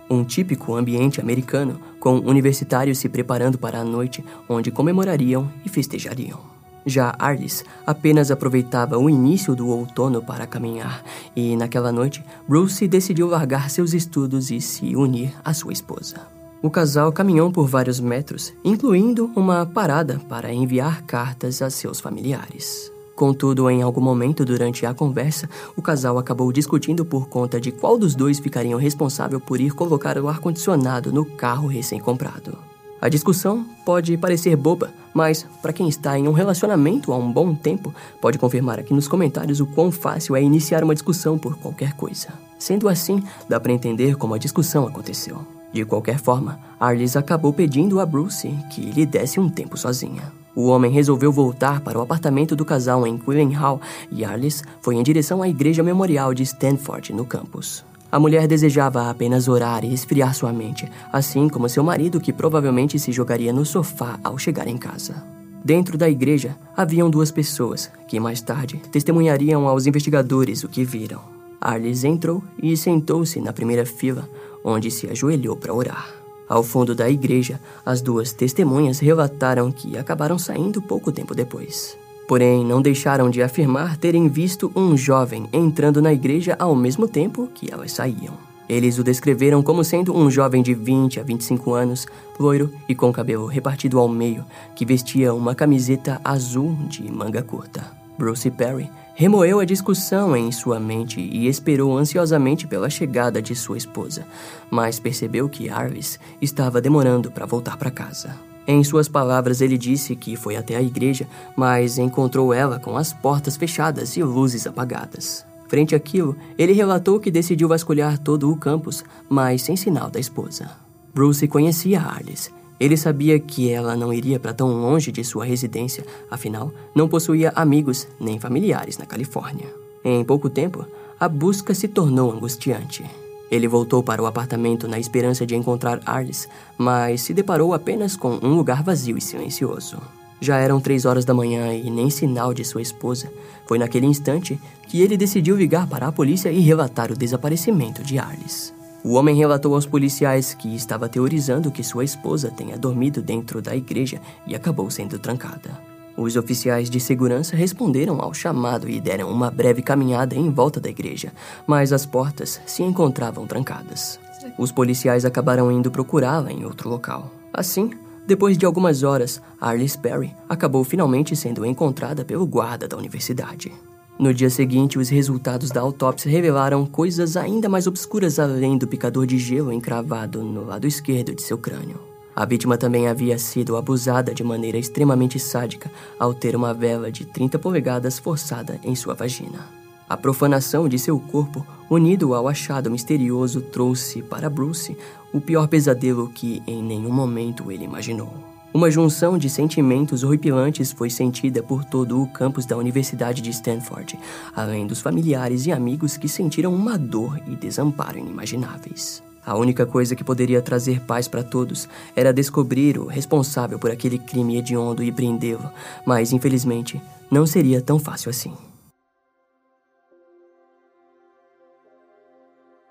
Um 0.10 0.24
típico 0.24 0.74
ambiente 0.74 1.22
americano, 1.22 1.80
com 2.00 2.18
universitários 2.18 2.98
se 2.98 3.08
preparando 3.08 3.56
para 3.56 3.82
a 3.82 3.84
noite 3.84 4.26
onde 4.50 4.72
comemorariam 4.72 5.48
e 5.64 5.70
festejariam. 5.70 6.55
Já 6.86 7.15
Arlis 7.18 7.63
apenas 7.86 8.30
aproveitava 8.30 8.98
o 8.98 9.10
início 9.10 9.56
do 9.56 9.68
outono 9.70 10.22
para 10.22 10.46
caminhar, 10.46 11.04
e 11.36 11.56
naquela 11.58 11.92
noite 11.92 12.24
Bruce 12.48 12.88
decidiu 12.88 13.27
largar 13.27 13.70
seus 13.70 13.94
estudos 13.94 14.51
e 14.51 14.62
se 14.62 14.96
unir 14.96 15.34
à 15.44 15.54
sua 15.54 15.74
esposa. 15.74 16.18
O 16.62 16.70
casal 16.70 17.12
caminhou 17.12 17.51
por 17.51 17.68
vários 17.68 18.00
metros, 18.00 18.54
incluindo 18.63 19.32
uma 19.36 19.65
parada 19.65 20.20
para 20.30 20.54
enviar 20.54 21.04
cartas 21.04 21.62
a 21.62 21.70
seus 21.70 22.00
familiares. 22.00 22.92
Contudo, 23.15 23.70
em 23.70 23.82
algum 23.82 24.01
momento 24.01 24.44
durante 24.44 24.86
a 24.86 24.94
conversa, 24.94 25.50
o 25.75 25.82
casal 25.82 26.18
acabou 26.18 26.51
discutindo 26.51 27.06
por 27.06 27.30
conta 27.30 27.62
de 27.62 27.72
qual 27.72 27.98
dos 27.98 28.13
dois 28.13 28.39
ficariam 28.39 28.77
responsável 28.77 29.39
por 29.39 29.62
ir 29.62 29.74
colocar 29.74 30.18
o 30.18 30.27
ar-condicionado 30.27 31.13
no 31.13 31.24
carro 31.24 31.68
recém-comprado. 31.68 32.75
A 33.06 33.08
discussão 33.08 33.64
pode 33.86 34.18
parecer 34.18 34.56
boba, 34.56 34.92
mas 35.14 35.46
para 35.62 35.72
quem 35.72 35.88
está 35.88 36.18
em 36.18 36.28
um 36.28 36.32
relacionamento 36.32 37.14
há 37.14 37.16
um 37.16 37.32
bom 37.32 37.54
tempo, 37.54 37.94
pode 38.20 38.40
confirmar 38.40 38.80
aqui 38.80 38.96
nos 38.96 39.08
comentários 39.08 39.60
o 39.60 39.68
quão 39.68 39.92
fácil 39.92 40.36
é 40.36 40.42
iniciar 40.42 40.84
uma 40.84 40.96
discussão 40.96 41.38
por 41.38 41.56
qualquer 41.56 41.94
coisa. 41.94 42.30
Sendo 42.58 42.90
assim, 42.90 43.24
dá 43.48 43.60
para 43.60 43.72
entender 43.72 44.16
como 44.16 44.34
a 44.34 44.40
discussão 44.40 44.88
aconteceu. 44.88 45.38
De 45.72 45.86
qualquer 45.86 46.18
forma, 46.18 46.60
Arlis 46.80 47.16
acabou 47.16 47.54
pedindo 47.54 48.00
a 48.00 48.08
Bruce 48.08 48.50
que 48.72 48.82
lhe 48.82 49.06
desse 49.06 49.40
um 49.40 49.50
tempo 49.50 49.78
sozinha. 49.78 50.34
O 50.56 50.66
homem 50.66 50.92
resolveu 50.92 51.32
voltar 51.32 51.82
para 51.82 52.00
o 52.00 52.02
apartamento 52.02 52.56
do 52.56 52.66
casal 52.66 53.06
em 53.06 53.20
Quillen 53.20 53.54
Hall 53.54 53.80
e 54.10 54.26
Arliss 54.26 54.64
foi 54.82 54.96
em 54.96 55.04
direção 55.04 55.44
à 55.44 55.48
igreja 55.48 55.84
memorial 55.84 56.34
de 56.34 56.42
Stanford, 56.42 57.14
no 57.14 57.24
campus. 57.24 57.86
A 58.12 58.20
mulher 58.20 58.48
desejava 58.48 59.10
apenas 59.10 59.48
orar 59.48 59.84
e 59.84 59.94
esfriar 59.94 60.34
sua 60.34 60.54
mente, 60.54 60.90
assim 61.12 61.50
como 61.50 61.68
seu 61.68 61.84
marido, 61.84 62.20
que 62.20 62.32
provavelmente 62.32 62.98
se 63.00 63.12
jogaria 63.12 63.52
no 63.52 63.66
sofá 63.66 64.20
ao 64.24 64.38
chegar 64.38 64.68
em 64.68 64.78
casa. 64.78 65.24
Dentro 65.64 65.98
da 65.98 66.08
igreja 66.08 66.56
haviam 66.78 67.10
duas 67.10 67.32
pessoas 67.32 67.92
que 68.08 68.20
mais 68.20 68.40
tarde 68.40 68.80
testemunhariam 68.92 69.68
aos 69.68 69.88
investigadores 69.88 70.64
o 70.64 70.70
que 70.70 70.84
viram. 70.84 71.20
Arliss 71.60 72.04
entrou 72.04 72.44
e 72.62 72.78
sentou-se 72.78 73.42
na 73.42 73.52
primeira 73.52 73.86
fila, 73.86 74.30
onde 74.64 74.92
se 74.92 75.08
ajoelhou 75.08 75.56
para 75.56 75.74
orar. 75.74 76.08
Ao 76.48 76.62
fundo 76.62 76.94
da 76.94 77.10
igreja, 77.10 77.60
as 77.84 78.02
duas 78.02 78.32
testemunhas 78.32 79.00
relataram 79.00 79.72
que 79.72 79.98
acabaram 79.98 80.38
saindo 80.38 80.82
pouco 80.82 81.12
tempo 81.12 81.34
depois. 81.34 81.98
Porém, 82.27 82.65
não 82.65 82.82
deixaram 82.82 83.29
de 83.29 83.41
afirmar 83.41 83.98
terem 83.98 84.27
visto 84.27 84.72
um 84.75 84.98
jovem 84.98 85.48
entrando 85.53 86.01
na 86.01 86.12
igreja 86.12 86.55
ao 86.58 86.75
mesmo 86.75 87.08
tempo 87.08 87.50
que 87.53 87.72
elas 87.72 87.91
saíam. 87.91 88.34
Eles 88.67 88.98
o 88.98 89.03
descreveram 89.03 89.62
como 89.62 89.84
sendo 89.84 90.15
um 90.15 90.29
jovem 90.29 90.63
de 90.63 90.74
20 90.74 91.20
a 91.20 91.24
25 91.24 91.74
anos, 91.74 92.08
loiro 92.39 92.72
e 92.89 92.96
com 92.96 93.13
cabelo 93.13 93.46
repartido 93.46 94.00
ao 94.00 94.08
meio, 94.08 94.44
que 94.75 94.86
vestia 94.86 95.34
uma 95.34 95.53
camiseta 95.53 96.20
azul 96.24 96.75
de 96.88 97.12
manga 97.12 97.44
curta. 97.44 97.91
Bruce 98.17 98.50
Perry 98.50 98.89
remoeu 99.13 99.60
a 99.60 99.65
discussão 99.65 100.36
em 100.36 100.51
sua 100.51 100.79
mente 100.79 101.20
e 101.20 101.48
esperou 101.48 101.96
ansiosamente 101.96 102.65
pela 102.65 102.89
chegada 102.89 103.41
de 103.41 103.55
sua 103.55 103.77
esposa, 103.77 104.25
mas 104.72 105.00
percebeu 105.00 105.48
que 105.48 105.70
Arvis 105.70 106.20
estava 106.41 106.82
demorando 106.82 107.29
para 107.29 107.46
voltar 107.46 107.77
para 107.77 107.91
casa. 107.91 108.36
Em 108.68 108.84
suas 108.84 109.08
palavras, 109.08 109.62
ele 109.62 109.78
disse 109.78 110.16
que 110.16 110.36
foi 110.36 110.56
até 110.56 110.76
a 110.76 110.82
igreja, 110.82 111.28
mas 111.56 111.98
encontrou 111.98 112.54
ela 112.54 112.80
com 112.80 112.98
as 112.98 113.14
portas 113.14 113.56
fechadas 113.56 114.18
e 114.18 114.24
luzes 114.24 114.66
apagadas. 114.66 115.46
Frente 115.68 115.96
àquilo, 115.96 116.36
ele 116.58 116.74
relatou 116.74 117.20
que 117.20 117.32
decidiu 117.32 117.68
vasculhar 117.68 118.18
todo 118.18 118.52
o 118.52 118.58
campus, 118.58 119.04
mas 119.30 119.62
sem 119.62 119.76
sinal 119.76 120.10
da 120.10 120.20
esposa. 120.20 120.70
Bruce 121.14 121.48
conhecia 121.48 122.02
Arlis 122.02 122.52
ele 122.80 122.98
sabia 122.98 123.40
que 123.40 123.72
ela 123.72 123.96
não 123.96 124.12
iria 124.12 124.40
para 124.40 124.54
tão 124.54 124.68
longe 124.68 125.12
de 125.12 125.24
sua 125.24 125.46
residência, 125.46 126.06
afinal, 126.30 126.72
não 126.94 127.08
possuía 127.08 127.54
amigos 127.56 128.08
nem 128.20 128.40
familiares 128.40 128.98
na 128.98 129.06
Califórnia. 129.06 129.68
Em 130.04 130.24
pouco 130.24 130.50
tempo, 130.50 130.86
a 131.20 131.30
busca 131.30 131.74
se 131.74 131.88
tornou 131.88 132.32
angustiante. 132.32 133.06
Ele 133.52 133.68
voltou 133.68 134.02
para 134.02 134.22
o 134.22 134.25
apartamento 134.25 134.88
na 134.88 135.00
esperança 135.00 135.46
de 135.46 135.56
encontrar 135.56 136.02
Arlis, 136.06 136.48
mas 136.78 137.22
se 137.22 137.34
deparou 137.34 137.74
apenas 137.74 138.16
com 138.16 138.40
um 138.42 138.56
lugar 138.56 138.84
vazio 138.84 139.18
e 139.18 139.22
silencioso. 139.22 139.98
Já 140.42 140.58
eram 140.58 140.82
três 140.82 141.06
horas 141.06 141.25
da 141.25 141.34
manhã 141.34 141.74
e 141.74 141.90
nem 141.90 142.10
sinal 142.10 142.54
de 142.54 142.66
sua 142.66 142.82
esposa. 142.82 143.32
Foi 143.66 143.80
naquele 143.80 144.06
instante 144.06 144.60
que 144.88 145.02
ele 145.02 145.18
decidiu 145.18 145.56
ligar 145.56 145.88
para 145.88 146.08
a 146.08 146.12
polícia 146.12 146.50
e 146.52 146.60
relatar 146.60 147.12
o 147.12 147.18
desaparecimento 147.18 148.04
de 148.04 148.20
Arlis. 148.20 148.74
O 149.04 149.14
homem 149.14 149.36
relatou 149.36 149.75
aos 149.75 149.86
policiais 149.86 150.54
que 150.54 150.75
estava 150.75 151.08
teorizando 151.08 151.72
que 151.72 151.84
sua 151.84 152.04
esposa 152.04 152.50
tenha 152.50 152.78
dormido 152.78 153.22
dentro 153.22 153.62
da 153.62 153.75
igreja 153.75 154.20
e 154.48 154.56
acabou 154.56 154.90
sendo 154.90 155.20
trancada. 155.20 155.95
Os 156.18 156.38
oficiais 156.38 156.90
de 156.90 157.00
segurança 157.00 157.56
responderam 157.56 158.22
ao 158.22 158.34
chamado 158.34 158.90
e 158.90 159.02
deram 159.02 159.30
uma 159.30 159.52
breve 159.52 159.82
caminhada 159.82 160.36
em 160.36 160.50
volta 160.50 160.80
da 160.80 160.90
igreja, 160.90 161.34
mas 161.68 161.92
as 161.92 162.06
portas 162.06 162.62
se 162.66 162.84
encontravam 162.84 163.46
trancadas. 163.46 164.20
Os 164.58 164.72
policiais 164.72 165.26
acabaram 165.26 165.70
indo 165.72 165.92
procurá-la 165.92 166.52
em 166.52 166.64
outro 166.64 166.90
local. 166.90 167.32
Assim, 167.54 167.92
depois 168.26 168.58
de 168.58 168.66
algumas 168.66 169.04
horas, 169.04 169.42
Arliss 169.60 169.96
Perry 169.96 170.34
acabou 170.48 170.84
finalmente 170.84 171.36
sendo 171.36 171.66
encontrada 171.66 172.24
pelo 172.24 172.46
guarda 172.46 172.88
da 172.88 172.98
universidade. 172.98 173.72
No 174.18 174.34
dia 174.34 174.50
seguinte, 174.50 174.98
os 174.98 175.10
resultados 175.10 175.70
da 175.70 175.82
autópsia 175.82 176.32
revelaram 176.32 176.86
coisas 176.86 177.36
ainda 177.36 177.68
mais 177.68 177.86
obscuras 177.86 178.40
além 178.40 178.78
do 178.78 178.88
picador 178.88 179.28
de 179.28 179.38
gelo 179.38 179.74
encravado 179.74 180.42
no 180.42 180.64
lado 180.64 180.88
esquerdo 180.88 181.36
de 181.36 181.42
seu 181.42 181.58
crânio. 181.58 182.15
A 182.36 182.46
vítima 182.46 182.77
também 182.77 183.08
havia 183.08 183.38
sido 183.38 183.77
abusada 183.77 184.34
de 184.34 184.44
maneira 184.44 184.77
extremamente 184.77 185.39
sádica 185.39 185.89
ao 186.20 186.34
ter 186.34 186.56
uma 186.56 186.74
vela 186.74 187.10
de 187.10 187.25
30 187.25 187.58
polegadas 187.58 188.20
forçada 188.20 188.77
em 188.84 188.94
sua 188.94 189.13
vagina. 189.13 189.65
A 190.08 190.18
profanação 190.18 190.88
de 190.88 191.00
seu 191.00 191.20
corpo, 191.20 191.65
unido 191.89 192.36
ao 192.36 192.48
achado 192.48 192.92
misterioso, 192.92 193.62
trouxe 193.62 194.22
para 194.22 194.50
Bruce 194.50 194.98
o 195.34 195.39
pior 195.39 195.68
pesadelo 195.68 196.30
que 196.30 196.62
em 196.68 196.84
nenhum 196.84 197.12
momento 197.12 197.72
ele 197.72 197.86
imaginou. 197.86 198.32
Uma 198.74 198.92
junção 198.92 199.38
de 199.38 199.50
sentimentos 199.50 200.22
horripilantes 200.22 200.92
foi 200.92 201.10
sentida 201.10 201.63
por 201.63 201.86
todo 201.86 202.22
o 202.22 202.27
campus 202.27 202.65
da 202.65 202.75
Universidade 202.75 203.42
de 203.42 203.50
Stanford, 203.50 204.20
além 204.54 204.86
dos 204.86 205.00
familiares 205.00 205.65
e 205.65 205.72
amigos 205.72 206.18
que 206.18 206.27
sentiram 206.27 206.75
uma 206.75 206.98
dor 206.98 207.39
e 207.48 207.56
desamparo 207.56 208.20
inimagináveis. 208.20 209.24
A 209.46 209.56
única 209.56 209.86
coisa 209.86 210.16
que 210.16 210.24
poderia 210.24 210.62
trazer 210.62 211.02
paz 211.02 211.28
para 211.28 211.44
todos 211.44 211.88
era 212.16 212.34
descobrir 212.34 212.98
o 212.98 213.06
responsável 213.06 213.78
por 213.78 213.92
aquele 213.92 214.18
crime 214.18 214.58
hediondo 214.58 215.04
e 215.04 215.12
prendê-lo, 215.12 215.70
mas 216.06 216.34
infelizmente 216.34 217.00
não 217.30 217.46
seria 217.46 217.82
tão 217.82 218.00
fácil 218.00 218.30
assim. 218.32 218.54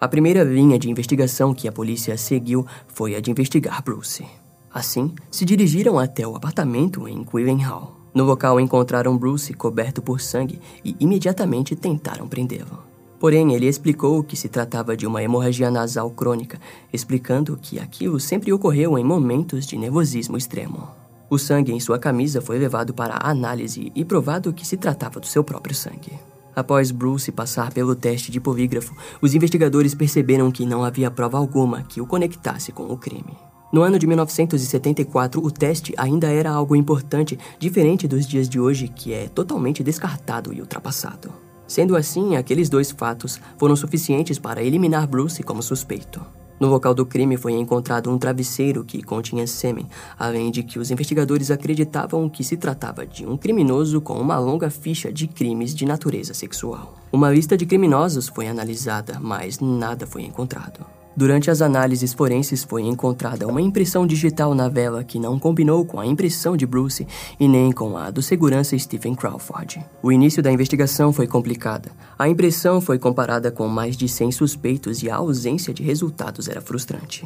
A 0.00 0.06
primeira 0.06 0.44
linha 0.44 0.78
de 0.78 0.90
investigação 0.90 1.54
que 1.54 1.66
a 1.66 1.72
polícia 1.72 2.16
seguiu 2.16 2.66
foi 2.86 3.16
a 3.16 3.20
de 3.20 3.30
investigar 3.30 3.82
Bruce. 3.82 4.24
Assim, 4.72 5.14
se 5.30 5.44
dirigiram 5.44 5.98
até 5.98 6.26
o 6.26 6.36
apartamento 6.36 7.08
em 7.08 7.24
Quillen 7.24 7.62
Hall. 7.62 7.96
No 8.12 8.24
local 8.24 8.60
encontraram 8.60 9.16
Bruce 9.16 9.52
coberto 9.54 10.02
por 10.02 10.20
sangue 10.20 10.60
e 10.84 10.94
imediatamente 11.00 11.74
tentaram 11.74 12.28
prendê-lo. 12.28 12.93
Porém, 13.24 13.54
ele 13.54 13.66
explicou 13.66 14.22
que 14.22 14.36
se 14.36 14.50
tratava 14.50 14.94
de 14.94 15.06
uma 15.06 15.22
hemorragia 15.22 15.70
nasal 15.70 16.10
crônica, 16.10 16.60
explicando 16.92 17.56
que 17.56 17.78
aquilo 17.78 18.20
sempre 18.20 18.52
ocorreu 18.52 18.98
em 18.98 19.02
momentos 19.02 19.66
de 19.66 19.78
nervosismo 19.78 20.36
extremo. 20.36 20.88
O 21.30 21.38
sangue 21.38 21.72
em 21.72 21.80
sua 21.80 21.98
camisa 21.98 22.42
foi 22.42 22.58
levado 22.58 22.92
para 22.92 23.26
análise 23.26 23.90
e 23.94 24.04
provado 24.04 24.52
que 24.52 24.66
se 24.66 24.76
tratava 24.76 25.20
do 25.20 25.26
seu 25.26 25.42
próprio 25.42 25.74
sangue. 25.74 26.12
Após 26.54 26.90
Bruce 26.90 27.32
passar 27.32 27.72
pelo 27.72 27.94
teste 27.94 28.30
de 28.30 28.38
polígrafo, 28.38 28.94
os 29.22 29.34
investigadores 29.34 29.94
perceberam 29.94 30.50
que 30.50 30.66
não 30.66 30.84
havia 30.84 31.10
prova 31.10 31.38
alguma 31.38 31.82
que 31.82 32.02
o 32.02 32.06
conectasse 32.06 32.72
com 32.72 32.92
o 32.92 32.98
crime. 32.98 33.38
No 33.72 33.80
ano 33.80 33.98
de 33.98 34.06
1974, 34.06 35.42
o 35.42 35.50
teste 35.50 35.94
ainda 35.96 36.28
era 36.30 36.50
algo 36.50 36.76
importante, 36.76 37.38
diferente 37.58 38.06
dos 38.06 38.26
dias 38.26 38.50
de 38.50 38.60
hoje, 38.60 38.86
que 38.86 39.14
é 39.14 39.28
totalmente 39.28 39.82
descartado 39.82 40.52
e 40.52 40.60
ultrapassado. 40.60 41.43
Sendo 41.66 41.96
assim, 41.96 42.36
aqueles 42.36 42.68
dois 42.68 42.90
fatos 42.90 43.40
foram 43.58 43.74
suficientes 43.74 44.38
para 44.38 44.62
eliminar 44.62 45.06
Bruce 45.06 45.42
como 45.42 45.62
suspeito. 45.62 46.24
No 46.60 46.68
local 46.68 46.94
do 46.94 47.04
crime 47.04 47.36
foi 47.36 47.52
encontrado 47.52 48.10
um 48.10 48.16
travesseiro 48.16 48.84
que 48.84 49.02
continha 49.02 49.46
sêmen, 49.46 49.88
além 50.16 50.50
de 50.50 50.62
que 50.62 50.78
os 50.78 50.90
investigadores 50.90 51.50
acreditavam 51.50 52.28
que 52.28 52.44
se 52.44 52.56
tratava 52.56 53.04
de 53.04 53.26
um 53.26 53.36
criminoso 53.36 54.00
com 54.00 54.14
uma 54.14 54.38
longa 54.38 54.70
ficha 54.70 55.12
de 55.12 55.26
crimes 55.26 55.74
de 55.74 55.84
natureza 55.84 56.32
sexual. 56.32 56.94
Uma 57.12 57.30
lista 57.30 57.56
de 57.56 57.66
criminosos 57.66 58.28
foi 58.28 58.46
analisada, 58.46 59.18
mas 59.20 59.58
nada 59.58 60.06
foi 60.06 60.22
encontrado. 60.22 60.93
Durante 61.16 61.48
as 61.50 61.62
análises 61.62 62.12
forenses 62.12 62.64
foi 62.64 62.82
encontrada 62.82 63.46
uma 63.46 63.62
impressão 63.62 64.04
digital 64.04 64.54
na 64.54 64.68
vela 64.68 65.04
que 65.04 65.18
não 65.18 65.38
combinou 65.38 65.84
com 65.84 66.00
a 66.00 66.06
impressão 66.06 66.56
de 66.56 66.66
Bruce 66.66 67.06
e 67.38 67.46
nem 67.46 67.70
com 67.70 67.96
a 67.96 68.10
do 68.10 68.20
segurança 68.20 68.76
Stephen 68.76 69.14
Crawford. 69.14 69.84
O 70.02 70.10
início 70.10 70.42
da 70.42 70.50
investigação 70.50 71.12
foi 71.12 71.28
complicada. 71.28 71.92
A 72.18 72.28
impressão 72.28 72.80
foi 72.80 72.98
comparada 72.98 73.50
com 73.50 73.68
mais 73.68 73.96
de 73.96 74.08
100 74.08 74.32
suspeitos 74.32 75.02
e 75.04 75.10
a 75.10 75.16
ausência 75.16 75.72
de 75.72 75.84
resultados 75.84 76.48
era 76.48 76.60
frustrante. 76.60 77.24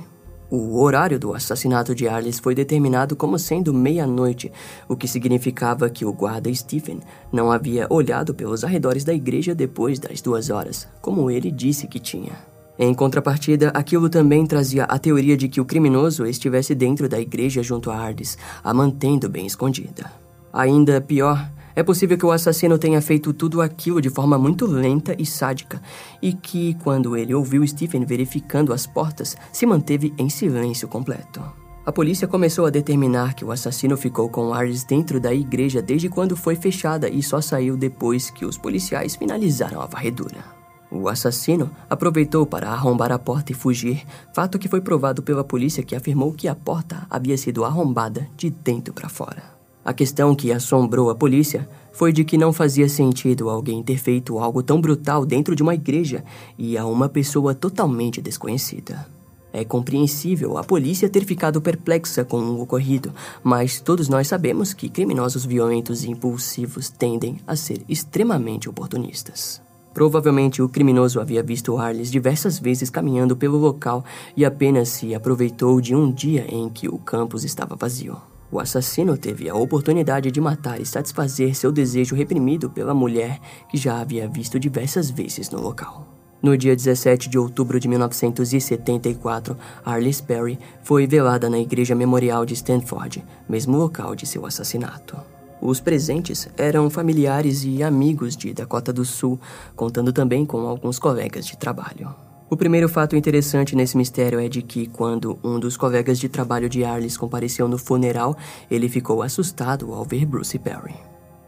O 0.50 0.80
horário 0.80 1.18
do 1.18 1.35
assassinato 1.35 1.95
de 1.95 2.09
Arliss 2.09 2.38
foi 2.38 2.54
determinado 2.54 3.14
como 3.14 3.38
sendo 3.38 3.73
meia-noite, 3.73 4.50
o 4.88 4.97
que 4.97 5.07
significava 5.07 5.90
que 5.90 6.07
o 6.07 6.12
guarda 6.12 6.52
Stephen 6.54 7.00
não 7.30 7.52
havia 7.52 7.87
olhado 7.90 8.35
pelos 8.35 8.64
arredores 8.64 9.04
da 9.04 9.12
igreja 9.12 9.54
depois 9.54 9.99
das 9.99 10.23
duas 10.23 10.49
horas, 10.49 10.88
como 11.02 11.30
ele 11.30 11.50
disse 11.50 11.87
que 11.87 11.99
tinha. 11.99 12.57
Em 12.78 12.94
contrapartida, 12.94 13.70
aquilo 13.75 14.08
também 14.08 14.47
trazia 14.47 14.85
a 14.85 14.99
teoria 14.99 15.37
de 15.37 15.49
que 15.49 15.61
o 15.61 15.64
criminoso 15.64 16.25
estivesse 16.25 16.76
dentro 16.76 17.08
da 17.08 17.18
igreja 17.18 17.61
junto 17.61 17.90
a 17.90 17.97
Ardis, 17.97 18.38
a 18.62 18.73
mantendo 18.73 19.28
bem 19.28 19.47
escondida. 19.47 20.12
Ainda 20.52 21.00
pior, 21.00 21.50
é 21.75 21.82
possível 21.82 22.16
que 22.16 22.25
o 22.25 22.30
assassino 22.30 22.78
tenha 22.78 23.02
feito 23.02 23.32
tudo 23.32 23.61
aquilo 23.61 24.00
de 24.00 24.08
forma 24.08 24.38
muito 24.38 24.64
lenta 24.64 25.14
e 25.18 25.26
sádica, 25.26 25.82
e 26.23 26.32
que, 26.32 26.75
quando 26.82 27.16
ele 27.16 27.35
ouviu 27.35 27.66
Stephen 27.66 28.04
verificando 28.04 28.73
as 28.73 28.87
portas, 28.87 29.37
se 29.52 29.66
manteve 29.66 30.14
em 30.16 30.28
silêncio 30.28 30.87
completo. 30.87 31.42
A 31.85 31.90
polícia 31.90 32.28
começou 32.28 32.66
a 32.66 32.70
determinar 32.70 33.35
que 33.35 33.44
o 33.44 33.50
assassino 33.50 33.97
ficou 33.97 34.28
com 34.28 34.52
Ardis 34.52 34.85
dentro 34.85 35.18
da 35.18 35.35
igreja 35.35 35.82
desde 35.82 36.08
quando 36.08 36.37
foi 36.37 36.54
fechada 36.54 37.08
e 37.08 37.23
só 37.23 37.40
saiu 37.40 37.76
depois 37.76 38.30
que 38.30 38.44
os 38.44 38.58
policiais 38.58 39.16
finalizaram 39.16 39.80
a 39.80 39.87
varredura. 39.87 40.57
O 40.90 41.09
assassino 41.09 41.71
aproveitou 41.88 42.47
para 42.47 42.71
arrombar 42.71 43.12
a 43.12 43.18
porta 43.18 43.52
e 43.52 43.54
fugir, 43.54 44.07
fato 44.33 44.59
que 44.59 44.68
foi 44.68 44.80
provado 44.80 45.23
pela 45.23 45.45
polícia 45.45 45.83
que 45.83 45.95
afirmou 45.95 46.33
que 46.33 46.49
a 46.49 46.54
porta 46.54 47.07
havia 47.11 47.37
sido 47.37 47.64
arrombada 47.64 48.26
de 48.37 48.49
dentro 48.49 48.95
para 48.95 49.09
fora. 49.09 49.42
A 49.85 49.92
questão 49.92 50.35
que 50.35 50.50
assombrou 50.50 51.11
a 51.11 51.14
polícia 51.14 51.68
foi 51.92 52.12
de 52.12 52.25
que 52.25 52.38
não 52.38 52.52
fazia 52.52 52.88
sentido 52.88 53.50
alguém 53.50 53.83
ter 53.83 53.99
feito 53.99 54.38
algo 54.38 54.62
tão 54.62 54.80
brutal 54.80 55.26
dentro 55.26 55.54
de 55.54 55.62
uma 55.62 55.75
igreja 55.75 56.25
e 56.57 56.78
a 56.78 56.87
uma 56.87 57.09
pessoa 57.09 57.54
totalmente 57.54 58.23
desconhecida. 58.23 59.07
É 59.52 59.64
compreensível 59.64 60.59
a 60.59 60.64
polícia 60.64 61.09
ter 61.09 61.25
ficado 61.25 61.61
perplexa 61.61 62.25
com 62.25 62.38
o 62.38 62.62
ocorrido, 62.62 63.12
mas 63.42 63.80
todos 63.80 64.09
nós 64.09 64.28
sabemos 64.28 64.75
que 64.75 64.88
criminosos 64.88 65.45
violentos 65.45 66.04
e 66.04 66.11
impulsivos 66.11 66.88
tendem 66.88 67.38
a 67.47 67.57
ser 67.57 67.83
extremamente 67.88 68.68
oportunistas. 68.68 69.67
Provavelmente 69.92 70.62
o 70.62 70.68
criminoso 70.68 71.21
havia 71.21 71.42
visto 71.42 71.76
Arles 71.76 72.11
diversas 72.11 72.59
vezes 72.59 72.90
caminhando 72.90 73.37
pelo 73.37 73.59
local 73.59 74.04
e 74.37 74.45
apenas 74.45 74.88
se 74.88 75.14
aproveitou 75.14 75.80
de 75.80 75.95
um 75.95 76.11
dia 76.12 76.47
em 76.49 76.68
que 76.68 76.88
o 76.88 76.99
campus 76.99 77.45
estava 77.45 77.75
vazio. 77.75 78.16
O 78.50 78.59
assassino 78.59 79.16
teve 79.16 79.49
a 79.49 79.54
oportunidade 79.54 80.30
de 80.30 80.40
matar 80.40 80.80
e 80.80 80.87
satisfazer 80.87 81.54
seu 81.54 81.71
desejo 81.71 82.16
reprimido 82.16 82.71
pela 82.71 82.95
mulher 82.95 83.38
que 83.68 83.76
já 83.76 84.00
havia 84.00 84.26
visto 84.26 84.59
diversas 84.59 85.11
vezes 85.11 85.50
no 85.50 85.61
local. 85.61 86.07
No 86.40 86.57
dia 86.57 86.75
17 86.75 87.28
de 87.28 87.37
outubro 87.37 87.80
de 87.80 87.88
1974, 87.88 89.57
Arliss 89.85 90.21
Perry 90.21 90.59
foi 90.83 91.07
velada 91.07 91.50
na 91.50 91.59
Igreja 91.59 91.95
Memorial 91.95 92.47
de 92.47 92.54
Stanford, 92.54 93.25
mesmo 93.49 93.76
local 93.76 94.14
de 94.14 94.25
seu 94.25 94.47
assassinato. 94.47 95.16
Os 95.60 95.80
presentes 95.80 96.48
eram 96.56 96.88
familiares 96.88 97.64
e 97.64 97.82
amigos 97.82 98.36
de 98.36 98.54
Dakota 98.54 98.92
do 98.92 99.04
Sul, 99.04 99.40
contando 99.74 100.12
também 100.12 100.46
com 100.46 100.60
alguns 100.60 100.98
colegas 100.98 101.46
de 101.46 101.56
trabalho. 101.56 102.14
O 102.50 102.56
primeiro 102.56 102.88
fato 102.88 103.14
interessante 103.14 103.76
nesse 103.76 103.96
mistério 103.96 104.40
é 104.40 104.48
de 104.48 104.62
que, 104.62 104.86
quando 104.86 105.38
um 105.44 105.58
dos 105.58 105.76
colegas 105.76 106.18
de 106.18 106.28
trabalho 106.28 106.68
de 106.68 106.82
Arliss 106.84 107.18
compareceu 107.18 107.68
no 107.68 107.76
funeral, 107.76 108.36
ele 108.70 108.88
ficou 108.88 109.22
assustado 109.22 109.92
ao 109.92 110.04
ver 110.04 110.24
Bruce 110.24 110.58
Perry. 110.58 110.94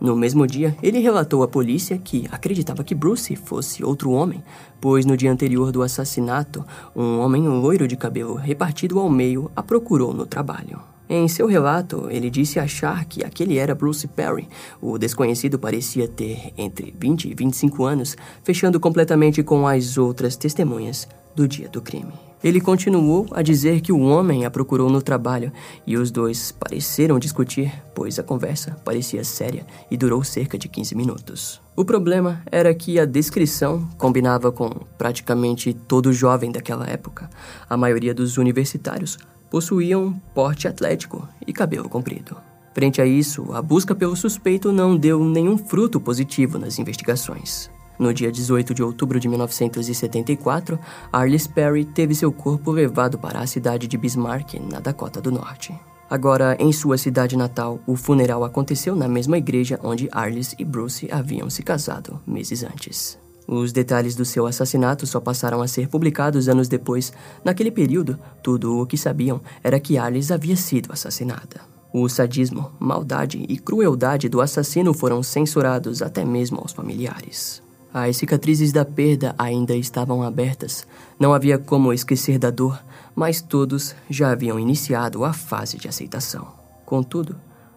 No 0.00 0.16
mesmo 0.16 0.46
dia, 0.46 0.76
ele 0.82 0.98
relatou 0.98 1.42
à 1.42 1.48
polícia 1.48 1.96
que 1.96 2.26
acreditava 2.30 2.82
que 2.82 2.94
Bruce 2.94 3.36
fosse 3.36 3.84
outro 3.84 4.10
homem, 4.10 4.42
pois 4.80 5.06
no 5.06 5.16
dia 5.16 5.30
anterior 5.30 5.70
do 5.70 5.82
assassinato, 5.82 6.64
um 6.96 7.18
homem 7.20 7.46
loiro 7.46 7.86
de 7.86 7.96
cabelo 7.96 8.34
repartido 8.34 8.98
ao 8.98 9.08
meio 9.08 9.50
a 9.54 9.62
procurou 9.62 10.12
no 10.12 10.26
trabalho. 10.26 10.80
Em 11.12 11.26
seu 11.26 11.48
relato, 11.48 12.06
ele 12.08 12.30
disse 12.30 12.60
achar 12.60 13.04
que 13.04 13.24
aquele 13.24 13.58
era 13.58 13.74
Bruce 13.74 14.06
Perry. 14.06 14.48
O 14.80 14.96
desconhecido 14.96 15.58
parecia 15.58 16.06
ter 16.06 16.52
entre 16.56 16.94
20 16.96 17.28
e 17.28 17.34
25 17.34 17.82
anos, 17.82 18.16
fechando 18.44 18.78
completamente 18.78 19.42
com 19.42 19.66
as 19.66 19.98
outras 19.98 20.36
testemunhas 20.36 21.08
do 21.34 21.48
dia 21.48 21.68
do 21.68 21.82
crime. 21.82 22.12
Ele 22.44 22.60
continuou 22.60 23.26
a 23.32 23.42
dizer 23.42 23.80
que 23.80 23.92
o 23.92 23.98
homem 24.00 24.44
a 24.44 24.50
procurou 24.52 24.88
no 24.88 25.02
trabalho 25.02 25.52
e 25.84 25.96
os 25.96 26.12
dois 26.12 26.52
pareceram 26.52 27.18
discutir, 27.18 27.72
pois 27.92 28.16
a 28.20 28.22
conversa 28.22 28.76
parecia 28.84 29.24
séria 29.24 29.66
e 29.90 29.96
durou 29.96 30.22
cerca 30.22 30.56
de 30.56 30.68
15 30.68 30.94
minutos. 30.94 31.60
O 31.74 31.84
problema 31.84 32.40
era 32.52 32.72
que 32.72 33.00
a 33.00 33.04
descrição 33.04 33.86
combinava 33.98 34.52
com 34.52 34.70
praticamente 34.96 35.74
todo 35.74 36.12
jovem 36.12 36.52
daquela 36.52 36.86
época. 36.86 37.28
A 37.68 37.76
maioria 37.76 38.14
dos 38.14 38.38
universitários 38.38 39.18
possuíam 39.50 40.20
porte 40.34 40.68
atlético 40.68 41.28
e 41.46 41.52
cabelo 41.52 41.88
comprido. 41.88 42.36
Frente 42.72 43.02
a 43.02 43.06
isso, 43.06 43.52
a 43.52 43.60
busca 43.60 43.94
pelo 43.94 44.14
suspeito 44.14 44.70
não 44.70 44.96
deu 44.96 45.22
nenhum 45.24 45.58
fruto 45.58 46.00
positivo 46.00 46.58
nas 46.58 46.78
investigações. 46.78 47.70
No 47.98 48.14
dia 48.14 48.32
18 48.32 48.72
de 48.72 48.82
outubro 48.82 49.20
de 49.20 49.28
1974, 49.28 50.78
Arliss 51.12 51.46
Perry 51.46 51.84
teve 51.84 52.14
seu 52.14 52.32
corpo 52.32 52.70
levado 52.70 53.18
para 53.18 53.40
a 53.40 53.46
cidade 53.46 53.86
de 53.86 53.98
Bismarck, 53.98 54.54
na 54.54 54.80
Dakota 54.80 55.20
do 55.20 55.30
Norte. 55.30 55.78
Agora, 56.08 56.56
em 56.58 56.72
sua 56.72 56.96
cidade 56.96 57.36
natal, 57.36 57.78
o 57.86 57.94
funeral 57.94 58.42
aconteceu 58.42 58.96
na 58.96 59.06
mesma 59.06 59.36
igreja 59.36 59.78
onde 59.82 60.08
Arliss 60.10 60.56
e 60.58 60.64
Bruce 60.64 61.08
haviam 61.12 61.50
se 61.50 61.62
casado 61.62 62.18
meses 62.26 62.64
antes. 62.64 63.19
Os 63.52 63.72
detalhes 63.72 64.14
do 64.14 64.24
seu 64.24 64.46
assassinato 64.46 65.04
só 65.08 65.18
passaram 65.18 65.60
a 65.60 65.66
ser 65.66 65.88
publicados 65.88 66.48
anos 66.48 66.68
depois. 66.68 67.12
Naquele 67.44 67.72
período, 67.72 68.16
tudo 68.44 68.78
o 68.78 68.86
que 68.86 68.96
sabiam 68.96 69.40
era 69.60 69.80
que 69.80 69.98
Alice 69.98 70.32
havia 70.32 70.54
sido 70.54 70.92
assassinada. 70.92 71.60
O 71.92 72.08
sadismo, 72.08 72.70
maldade 72.78 73.44
e 73.48 73.58
crueldade 73.58 74.28
do 74.28 74.40
assassino 74.40 74.94
foram 74.94 75.20
censurados 75.20 76.00
até 76.00 76.24
mesmo 76.24 76.60
aos 76.60 76.70
familiares. 76.70 77.60
As 77.92 78.18
cicatrizes 78.18 78.70
da 78.70 78.84
perda 78.84 79.34
ainda 79.36 79.74
estavam 79.74 80.22
abertas. 80.22 80.86
Não 81.18 81.34
havia 81.34 81.58
como 81.58 81.92
esquecer 81.92 82.38
da 82.38 82.50
dor, 82.50 82.80
mas 83.16 83.40
todos 83.42 83.96
já 84.08 84.30
haviam 84.30 84.60
iniciado 84.60 85.24
a 85.24 85.32
fase 85.32 85.76
de 85.76 85.88
aceitação. 85.88 86.46
Contudo, 86.86 87.34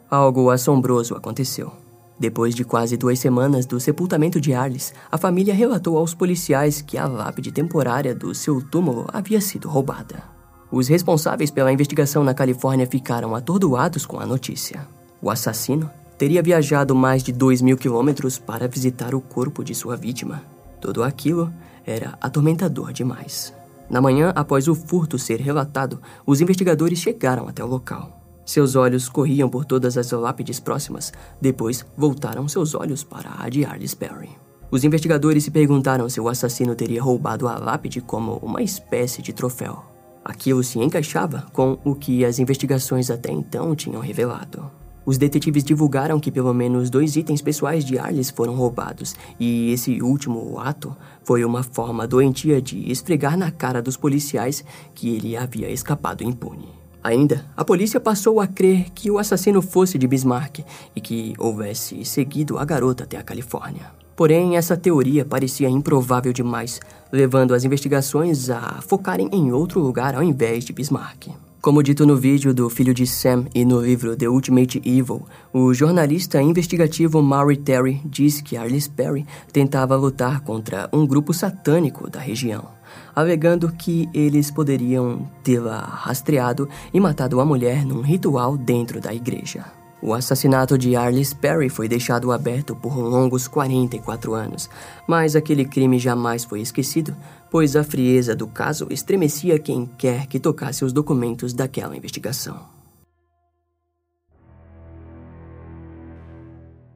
algo 0.07 0.51
assombroso 0.51 1.15
aconteceu. 1.15 1.82
Depois 2.19 2.53
de 2.53 2.63
quase 2.63 2.95
duas 2.95 3.19
semanas 3.19 3.65
do 3.65 3.79
sepultamento 3.79 4.39
de 4.39 4.53
Arles, 4.53 4.93
a 5.11 5.17
família 5.17 5.53
relatou 5.53 5.97
aos 5.97 6.13
policiais 6.13 6.81
que 6.81 6.97
a 6.97 7.07
lápide 7.07 7.51
temporária 7.51 8.13
do 8.13 8.33
seu 8.33 8.61
túmulo 8.61 9.07
havia 9.11 9.41
sido 9.41 9.67
roubada. 9.67 10.23
Os 10.71 10.87
responsáveis 10.87 11.51
pela 11.51 11.71
investigação 11.71 12.23
na 12.23 12.33
Califórnia 12.33 12.87
ficaram 12.87 13.35
atordoados 13.35 14.05
com 14.05 14.19
a 14.19 14.25
notícia. 14.25 14.87
O 15.21 15.29
assassino 15.29 15.89
teria 16.17 16.41
viajado 16.41 16.95
mais 16.95 17.23
de 17.23 17.31
2 17.31 17.61
mil 17.61 17.77
quilômetros 17.77 18.39
para 18.39 18.67
visitar 18.67 19.13
o 19.13 19.21
corpo 19.21 19.63
de 19.63 19.75
sua 19.75 19.95
vítima. 19.95 20.41
Tudo 20.79 21.03
aquilo 21.03 21.53
era 21.85 22.17
atormentador 22.21 22.93
demais. 22.93 23.53
Na 23.89 24.01
manhã 24.01 24.31
após 24.35 24.67
o 24.67 24.75
furto 24.75 25.19
ser 25.19 25.39
relatado, 25.39 26.01
os 26.25 26.41
investigadores 26.41 26.99
chegaram 26.99 27.47
até 27.47 27.63
o 27.63 27.67
local. 27.67 28.22
Seus 28.45 28.75
olhos 28.75 29.07
corriam 29.07 29.49
por 29.49 29.65
todas 29.65 29.97
as 29.97 30.11
lápides 30.11 30.59
próximas, 30.59 31.13
depois 31.39 31.85
voltaram 31.97 32.47
seus 32.47 32.75
olhos 32.75 33.03
para 33.03 33.31
a 33.39 33.47
de 33.49 33.63
Arliss 33.63 33.95
Perry. 33.95 34.29
Os 34.69 34.83
investigadores 34.83 35.43
se 35.43 35.51
perguntaram 35.51 36.09
se 36.09 36.19
o 36.19 36.27
assassino 36.27 36.75
teria 36.75 37.01
roubado 37.01 37.47
a 37.47 37.57
lápide 37.57 38.01
como 38.01 38.37
uma 38.37 38.61
espécie 38.61 39.21
de 39.21 39.31
troféu. 39.31 39.83
Aquilo 40.25 40.63
se 40.63 40.79
encaixava 40.79 41.45
com 41.53 41.77
o 41.83 41.93
que 41.93 42.25
as 42.25 42.39
investigações 42.39 43.11
até 43.11 43.31
então 43.31 43.75
tinham 43.75 44.01
revelado. 44.01 44.71
Os 45.05 45.17
detetives 45.17 45.63
divulgaram 45.63 46.19
que 46.19 46.31
pelo 46.31 46.53
menos 46.53 46.89
dois 46.89 47.15
itens 47.17 47.41
pessoais 47.41 47.83
de 47.83 47.99
Arliss 47.99 48.29
foram 48.29 48.55
roubados, 48.55 49.15
e 49.37 49.71
esse 49.71 50.01
último 50.01 50.59
ato 50.59 50.95
foi 51.23 51.43
uma 51.43 51.61
forma 51.61 52.07
doentia 52.07 52.61
de 52.61 52.89
esfregar 52.89 53.37
na 53.37 53.51
cara 53.51 53.81
dos 53.81 53.97
policiais 53.97 54.63
que 54.95 55.13
ele 55.13 55.35
havia 55.35 55.69
escapado 55.69 56.23
impune. 56.23 56.82
Ainda, 57.03 57.45
a 57.57 57.65
polícia 57.65 57.99
passou 57.99 58.39
a 58.39 58.47
crer 58.47 58.85
que 58.95 59.11
o 59.11 59.17
assassino 59.17 59.61
fosse 59.61 59.97
de 59.97 60.07
Bismarck 60.07 60.59
e 60.95 61.01
que 61.01 61.33
houvesse 61.37 62.05
seguido 62.05 62.57
a 62.57 62.63
garota 62.63 63.03
até 63.03 63.17
a 63.17 63.23
Califórnia. 63.23 63.91
Porém, 64.15 64.55
essa 64.55 64.77
teoria 64.77 65.25
parecia 65.25 65.67
improvável 65.67 66.31
demais, 66.31 66.79
levando 67.11 67.53
as 67.53 67.65
investigações 67.65 68.49
a 68.49 68.79
focarem 68.81 69.27
em 69.33 69.51
outro 69.51 69.81
lugar 69.81 70.15
ao 70.15 70.23
invés 70.23 70.63
de 70.63 70.71
Bismarck. 70.71 71.27
Como 71.61 71.83
dito 71.83 72.05
no 72.05 72.15
vídeo 72.15 72.53
do 72.53 72.69
filho 72.69 72.93
de 72.93 73.07
Sam 73.07 73.45
e 73.53 73.65
no 73.65 73.81
livro 73.81 74.15
The 74.15 74.29
Ultimate 74.29 74.81
Evil, 74.85 75.25
o 75.51 75.73
jornalista 75.73 76.41
investigativo 76.41 77.21
Maury 77.21 77.57
Terry 77.57 78.01
diz 78.05 78.41
que 78.41 78.55
Arliss 78.55 78.87
Perry 78.87 79.25
tentava 79.51 79.95
lutar 79.95 80.41
contra 80.41 80.89
um 80.93 81.05
grupo 81.05 81.33
satânico 81.33 82.09
da 82.09 82.19
região 82.19 82.65
alegando 83.15 83.71
que 83.71 84.09
eles 84.13 84.49
poderiam 84.51 85.29
tê-la 85.43 85.79
rastreado 85.79 86.67
e 86.93 86.99
matado 86.99 87.39
a 87.39 87.45
mulher 87.45 87.85
num 87.85 88.01
ritual 88.01 88.57
dentro 88.57 88.99
da 88.99 89.13
igreja. 89.13 89.65
O 90.01 90.13
assassinato 90.13 90.77
de 90.77 90.97
Arliss 90.97 91.33
Perry 91.33 91.69
foi 91.69 91.87
deixado 91.87 92.33
aberto 92.33 92.75
por 92.75 92.97
longos 92.97 93.47
44 93.47 94.33
anos, 94.33 94.69
mas 95.07 95.33
aquele 95.33 95.63
crime 95.63 95.97
jamais 95.97 96.43
foi 96.43 96.59
esquecido, 96.59 97.15
pois 97.49 97.75
a 97.77 97.85
frieza 97.85 98.35
do 98.35 98.45
caso 98.45 98.87
estremecia 98.89 99.57
quem 99.57 99.85
quer 99.97 100.27
que 100.27 100.41
tocasse 100.41 100.83
os 100.83 100.91
documentos 100.91 101.53
daquela 101.53 101.95
investigação. 101.95 102.72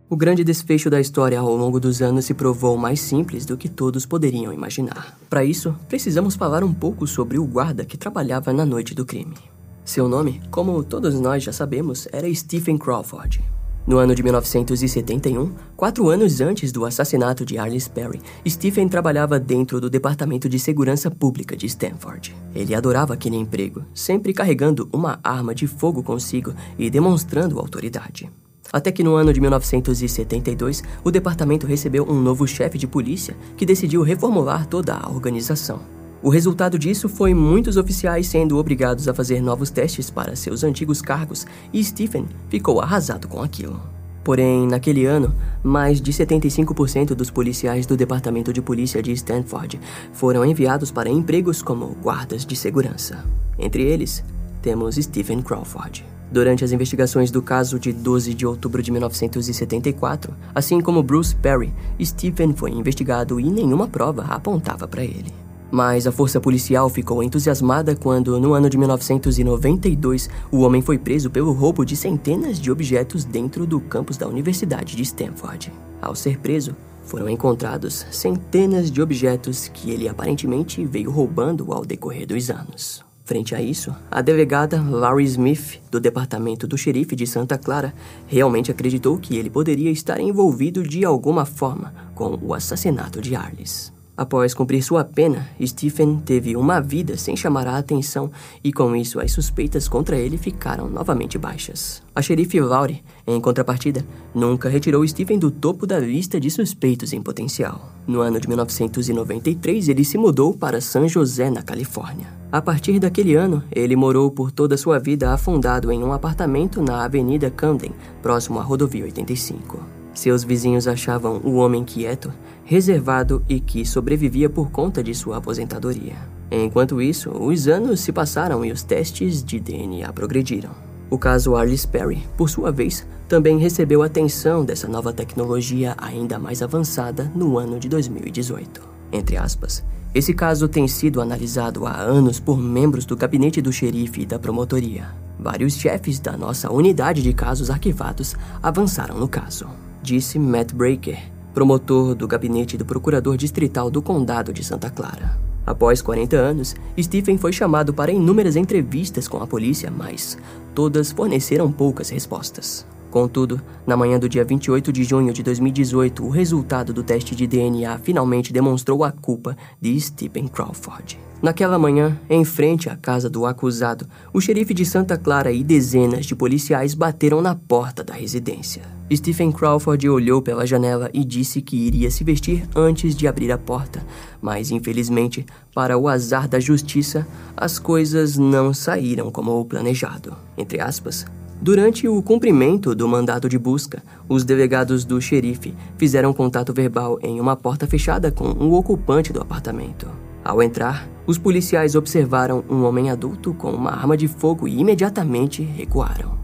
O 0.09 0.15
grande 0.15 0.41
desfecho 0.41 0.89
da 0.89 1.01
história 1.01 1.37
ao 1.37 1.53
longo 1.53 1.81
dos 1.81 2.01
anos 2.01 2.23
se 2.23 2.33
provou 2.33 2.77
mais 2.77 3.01
simples 3.01 3.45
do 3.45 3.57
que 3.57 3.67
todos 3.67 4.05
poderiam 4.05 4.53
imaginar. 4.53 5.19
Para 5.29 5.43
isso, 5.43 5.75
precisamos 5.89 6.33
falar 6.33 6.63
um 6.63 6.73
pouco 6.73 7.05
sobre 7.05 7.37
o 7.37 7.45
guarda 7.45 7.83
que 7.83 7.97
trabalhava 7.97 8.53
na 8.53 8.65
noite 8.65 8.95
do 8.95 9.05
crime. 9.05 9.35
Seu 9.83 10.07
nome, 10.07 10.41
como 10.49 10.81
todos 10.81 11.19
nós 11.19 11.43
já 11.43 11.51
sabemos, 11.51 12.07
era 12.13 12.33
Stephen 12.33 12.77
Crawford. 12.77 13.43
No 13.85 13.97
ano 13.97 14.15
de 14.15 14.23
1971, 14.23 15.53
quatro 15.75 16.07
anos 16.07 16.39
antes 16.39 16.71
do 16.71 16.85
assassinato 16.85 17.45
de 17.45 17.57
Arliss 17.57 17.89
Perry, 17.89 18.21
Stephen 18.47 18.87
trabalhava 18.87 19.37
dentro 19.37 19.81
do 19.81 19.89
Departamento 19.89 20.47
de 20.47 20.57
Segurança 20.57 21.11
Pública 21.11 21.55
de 21.55 21.65
Stanford. 21.65 22.33
Ele 22.55 22.73
adorava 22.73 23.13
aquele 23.13 23.35
emprego, 23.35 23.83
sempre 23.93 24.33
carregando 24.33 24.87
uma 24.93 25.19
arma 25.21 25.53
de 25.53 25.67
fogo 25.67 26.01
consigo 26.01 26.53
e 26.79 26.89
demonstrando 26.89 27.59
autoridade. 27.59 28.29
Até 28.71 28.91
que 28.91 29.03
no 29.03 29.15
ano 29.15 29.31
de 29.31 29.39
1972, 29.39 30.83
o 31.03 31.11
departamento 31.11 31.65
recebeu 31.65 32.05
um 32.09 32.21
novo 32.21 32.47
chefe 32.47 32.77
de 32.77 32.87
polícia 32.87 33.35
que 33.55 33.65
decidiu 33.65 34.01
reformular 34.01 34.67
toda 34.67 34.93
a 34.93 35.09
organização. 35.09 35.79
O 36.21 36.29
resultado 36.29 36.79
disso 36.79 37.07
foi 37.07 37.33
muitos 37.33 37.77
oficiais 37.77 38.27
sendo 38.27 38.57
obrigados 38.57 39.07
a 39.07 39.13
fazer 39.13 39.41
novos 39.41 39.69
testes 39.69 40.09
para 40.09 40.35
seus 40.35 40.63
antigos 40.63 41.01
cargos 41.01 41.45
e 41.71 41.83
Stephen 41.83 42.25
ficou 42.49 42.81
arrasado 42.81 43.27
com 43.27 43.41
aquilo. 43.41 43.79
Porém, 44.23 44.67
naquele 44.67 45.05
ano, 45.05 45.33
mais 45.63 46.01
de 46.01 46.11
75% 46.11 47.13
dos 47.13 47.31
policiais 47.31 47.85
do 47.85 47.95
Departamento 47.95 48.51
de 48.51 48.61
Polícia 48.61 49.01
de 49.01 49.13
Stanford 49.13 49.79
foram 50.11 50.43
enviados 50.43 50.91
para 50.91 51.09
empregos 51.09 51.61
como 51.61 51.95
guardas 52.01 52.45
de 52.45 52.55
segurança. 52.55 53.23
Entre 53.57 53.83
eles, 53.83 54.23
temos 54.61 54.95
Stephen 54.95 55.41
Crawford. 55.41 56.16
Durante 56.31 56.63
as 56.63 56.71
investigações 56.71 57.31
do 57.31 57.41
caso 57.41 57.79
de 57.79 57.93
12 57.93 58.33
de 58.33 58.45
outubro 58.45 58.83
de 58.83 58.91
1974, 58.91 60.33
assim 60.53 60.81
como 60.81 61.01
Bruce 61.01 61.35
Perry, 61.35 61.73
Stephen 62.03 62.53
foi 62.53 62.71
investigado 62.71 63.39
e 63.39 63.49
nenhuma 63.49 63.87
prova 63.87 64.23
apontava 64.23 64.87
para 64.87 65.03
ele. 65.03 65.31
Mas 65.71 66.07
a 66.07 66.11
força 66.11 66.39
policial 66.39 66.89
ficou 66.89 67.21
entusiasmada 67.21 67.95
quando, 67.95 68.39
no 68.39 68.53
ano 68.53 68.69
de 68.69 68.77
1992, 68.77 70.29
o 70.51 70.61
homem 70.61 70.81
foi 70.81 70.97
preso 70.97 71.29
pelo 71.29 71.51
roubo 71.51 71.85
de 71.85 71.95
centenas 71.95 72.59
de 72.59 72.71
objetos 72.71 73.25
dentro 73.25 73.65
do 73.65 73.79
campus 73.79 74.17
da 74.17 74.27
Universidade 74.27 74.95
de 74.95 75.03
Stanford. 75.03 75.71
Ao 76.01 76.15
ser 76.15 76.39
preso, 76.39 76.75
foram 77.03 77.29
encontrados 77.29 78.05
centenas 78.11 78.91
de 78.91 79.01
objetos 79.01 79.69
que 79.69 79.91
ele 79.91 80.07
aparentemente 80.07 80.85
veio 80.85 81.09
roubando 81.09 81.71
ao 81.71 81.85
decorrer 81.85 82.27
dos 82.27 82.49
anos. 82.49 83.06
Frente 83.27 83.53
a 83.53 83.61
isso, 83.61 83.93
a 84.09 84.21
delegada 84.21 84.81
Larry 84.81 85.25
Smith, 85.25 85.81
do 85.91 85.99
departamento 85.99 86.65
do 86.65 86.77
xerife 86.77 87.13
de 87.13 87.27
Santa 87.27 87.57
Clara, 87.57 87.93
realmente 88.25 88.71
acreditou 88.71 89.17
que 89.17 89.35
ele 89.35 89.49
poderia 89.49 89.91
estar 89.91 90.17
envolvido 90.21 90.81
de 90.81 91.03
alguma 91.03 91.45
forma 91.45 91.93
com 92.15 92.39
o 92.41 92.53
assassinato 92.53 93.19
de 93.19 93.35
Arliss. 93.35 93.96
Após 94.17 94.51
cumprir 94.55 94.81
sua 94.81 95.03
pena, 95.03 95.47
Stephen 95.63 96.19
teve 96.25 96.57
uma 96.57 96.81
vida 96.81 97.15
sem 97.15 97.37
chamar 97.37 97.67
a 97.67 97.77
atenção 97.77 98.31
e 98.63 98.73
com 98.73 98.95
isso 98.95 99.19
as 99.19 99.31
suspeitas 99.31 99.87
contra 99.87 100.17
ele 100.17 100.39
ficaram 100.39 100.89
novamente 100.89 101.37
baixas. 101.37 102.01
A 102.15 102.21
xerife 102.23 102.59
Laurie, 102.59 103.03
em 103.27 103.39
contrapartida, 103.39 104.03
nunca 104.33 104.69
retirou 104.69 105.07
Stephen 105.07 105.37
do 105.37 105.51
topo 105.51 105.85
da 105.85 105.99
lista 105.99 106.39
de 106.39 106.49
suspeitos 106.49 107.13
em 107.13 107.21
potencial. 107.21 107.91
No 108.07 108.21
ano 108.21 108.39
de 108.39 108.47
1993, 108.47 109.87
ele 109.87 110.03
se 110.03 110.17
mudou 110.17 110.51
para 110.51 110.81
San 110.81 111.07
José, 111.07 111.51
na 111.51 111.61
Califórnia. 111.61 112.25
A 112.51 112.59
partir 112.59 112.97
daquele 112.97 113.35
ano, 113.35 113.61
ele 113.71 113.95
morou 113.95 114.31
por 114.31 114.51
toda 114.51 114.77
sua 114.77 114.97
vida 114.97 115.31
afundado 115.31 115.91
em 115.91 116.03
um 116.03 116.11
apartamento 116.11 116.81
na 116.81 117.05
Avenida 117.05 117.51
Camden, 117.51 117.91
próximo 118.23 118.57
à 118.57 118.63
Rodovia 118.63 119.03
85. 119.03 119.97
Seus 120.17 120.43
vizinhos 120.43 120.87
achavam 120.87 121.39
o 121.43 121.57
homem 121.57 121.83
quieto, 121.83 122.33
reservado 122.67 123.41
e 123.47 123.61
que 123.61 123.85
sobrevivia 123.85 124.49
por 124.49 124.69
conta 124.69 125.01
de 125.01 125.15
sua 125.15 125.37
aposentadoria. 125.37 126.15
Enquanto 126.51 127.01
isso, 127.01 127.31
os 127.31 127.65
anos 127.65 128.01
se 128.01 128.11
passaram 128.11 128.63
e 128.65 128.73
os 128.73 128.83
testes 128.83 129.41
de 129.41 129.57
DNA 129.57 130.11
progrediram. 130.11 130.71
O 131.09 131.17
caso 131.17 131.55
Arliss 131.55 131.85
Perry, 131.85 132.27
por 132.35 132.49
sua 132.49 132.69
vez, 132.69 133.07
também 133.29 133.57
recebeu 133.57 134.03
atenção 134.03 134.65
dessa 134.65 134.85
nova 134.85 135.13
tecnologia 135.13 135.95
ainda 135.97 136.37
mais 136.37 136.61
avançada 136.61 137.31
no 137.33 137.57
ano 137.57 137.79
de 137.79 137.87
2018. 137.87 138.81
Entre 139.13 139.37
aspas, 139.37 139.81
esse 140.13 140.33
caso 140.33 140.67
tem 140.67 140.89
sido 140.89 141.21
analisado 141.21 141.87
há 141.87 141.95
anos 141.95 142.37
por 142.37 142.59
membros 142.59 143.05
do 143.05 143.15
gabinete 143.15 143.61
do 143.61 143.71
xerife 143.71 144.23
e 144.23 144.25
da 144.25 144.37
promotoria. 144.37 145.05
Vários 145.39 145.77
chefes 145.77 146.19
da 146.19 146.35
nossa 146.35 146.69
unidade 146.69 147.23
de 147.23 147.31
casos 147.31 147.69
arquivados 147.69 148.35
avançaram 148.61 149.17
no 149.17 149.27
caso 149.29 149.67
disse 150.07 150.39
Matt 150.39 150.73
Breaker, 150.73 151.19
promotor 151.57 152.13
do 152.13 152.27
gabinete 152.27 152.77
do 152.77 152.85
procurador 152.85 153.35
distrital 153.35 153.89
do 153.89 153.99
condado 153.99 154.53
de 154.53 154.63
Santa 154.63 154.91
Clara. 154.91 155.39
Após 155.65 156.03
40 156.03 156.35
anos, 156.37 156.75
Stephen 157.01 157.35
foi 157.35 157.51
chamado 157.51 157.91
para 157.91 158.11
inúmeras 158.11 158.55
entrevistas 158.55 159.27
com 159.27 159.41
a 159.41 159.47
polícia, 159.47 159.89
mas 159.89 160.37
todas 160.75 161.11
forneceram 161.11 161.71
poucas 161.71 162.09
respostas. 162.09 162.85
Contudo, 163.09 163.61
na 163.85 163.95
manhã 163.95 164.19
do 164.19 164.27
dia 164.27 164.43
28 164.43 164.91
de 164.91 165.03
junho 165.03 165.33
de 165.33 165.41
2018, 165.41 166.25
o 166.25 166.29
resultado 166.29 166.93
do 166.93 167.03
teste 167.03 167.35
de 167.35 167.47
DNA 167.47 167.97
finalmente 167.99 168.51
demonstrou 168.51 169.03
a 169.03 169.11
culpa 169.11 169.55
de 169.81 169.99
Stephen 169.99 170.47
Crawford. 170.47 171.17
Naquela 171.41 171.77
manhã, 171.77 172.19
em 172.29 172.43
frente 172.43 172.89
à 172.89 172.95
casa 172.95 173.29
do 173.29 173.45
acusado, 173.45 174.07
o 174.33 174.41
xerife 174.41 174.73
de 174.73 174.83
Santa 174.83 175.17
Clara 175.17 175.51
e 175.51 175.63
dezenas 175.63 176.25
de 176.25 176.35
policiais 176.35 176.95
bateram 176.95 177.41
na 177.41 177.53
porta 177.53 178.03
da 178.03 178.13
residência. 178.13 178.81
Stephen 179.13 179.51
Crawford 179.51 180.09
olhou 180.09 180.41
pela 180.41 180.65
janela 180.65 181.09
e 181.13 181.23
disse 181.23 181.61
que 181.61 181.77
iria 181.77 182.09
se 182.09 182.23
vestir 182.23 182.67
antes 182.75 183.15
de 183.15 183.27
abrir 183.27 183.51
a 183.51 183.57
porta, 183.57 184.03
mas 184.41 184.71
infelizmente, 184.71 185.45
para 185.73 185.97
o 185.97 186.07
azar 186.07 186.47
da 186.47 186.59
justiça, 186.59 187.25
as 187.55 187.77
coisas 187.77 188.35
não 188.35 188.73
saíram 188.73 189.31
como 189.31 189.59
o 189.59 189.63
planejado. 189.63 190.35
Entre 190.57 190.81
aspas, 190.81 191.25
Durante 191.59 192.07
o 192.07 192.21
cumprimento 192.21 192.93
do 192.93 193.07
mandado 193.07 193.49
de 193.49 193.57
busca, 193.57 194.03
os 194.29 194.43
delegados 194.43 195.03
do 195.03 195.19
xerife 195.19 195.73
fizeram 195.97 196.31
contato 196.31 196.71
verbal 196.71 197.17
em 197.21 197.39
uma 197.39 197.55
porta 197.55 197.87
fechada 197.87 198.31
com 198.31 198.49
o 198.49 198.65
um 198.65 198.73
ocupante 198.73 199.33
do 199.33 199.41
apartamento. 199.41 200.07
Ao 200.43 200.61
entrar, 200.61 201.09
os 201.25 201.37
policiais 201.37 201.95
observaram 201.95 202.63
um 202.69 202.83
homem 202.83 203.09
adulto 203.09 203.53
com 203.55 203.71
uma 203.71 203.91
arma 203.91 204.15
de 204.15 204.27
fogo 204.27 204.67
e 204.67 204.79
imediatamente 204.79 205.63
recuaram. 205.63 206.37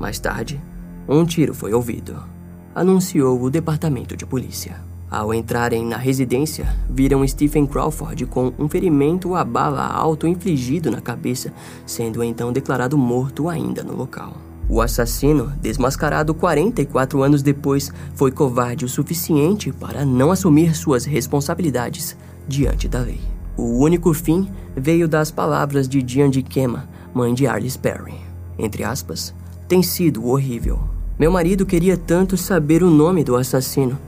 Mais 0.00 0.18
tarde, 0.18 0.60
um 1.06 1.24
tiro 1.24 1.52
foi 1.52 1.74
ouvido, 1.74 2.16
anunciou 2.74 3.40
o 3.40 3.50
departamento 3.50 4.16
de 4.16 4.24
polícia. 4.24 4.91
Ao 5.12 5.34
entrarem 5.34 5.84
na 5.84 5.98
residência, 5.98 6.74
viram 6.88 7.28
Stephen 7.28 7.66
Crawford 7.66 8.24
com 8.24 8.50
um 8.58 8.66
ferimento 8.66 9.34
a 9.34 9.44
bala 9.44 9.86
auto-infligido 9.86 10.90
na 10.90 11.02
cabeça, 11.02 11.52
sendo 11.84 12.24
então 12.24 12.50
declarado 12.50 12.96
morto 12.96 13.46
ainda 13.46 13.82
no 13.82 13.94
local. 13.94 14.32
O 14.70 14.80
assassino, 14.80 15.52
desmascarado 15.60 16.32
44 16.32 17.22
anos 17.22 17.42
depois, 17.42 17.92
foi 18.14 18.30
covarde 18.30 18.86
o 18.86 18.88
suficiente 18.88 19.70
para 19.70 20.02
não 20.02 20.30
assumir 20.30 20.74
suas 20.74 21.04
responsabilidades 21.04 22.16
diante 22.48 22.88
da 22.88 23.00
lei. 23.00 23.20
O 23.54 23.84
único 23.84 24.14
fim 24.14 24.48
veio 24.74 25.06
das 25.06 25.30
palavras 25.30 25.86
de 25.86 26.02
Diane 26.02 26.32
de 26.32 26.42
Kema, 26.42 26.88
mãe 27.12 27.34
de 27.34 27.46
Arliss 27.46 27.76
Perry. 27.76 28.14
Entre 28.58 28.82
aspas, 28.82 29.34
tem 29.68 29.82
sido 29.82 30.26
horrível. 30.26 30.80
Meu 31.18 31.30
marido 31.30 31.66
queria 31.66 31.98
tanto 31.98 32.34
saber 32.38 32.82
o 32.82 32.90
nome 32.90 33.22
do 33.22 33.36
assassino, 33.36 33.98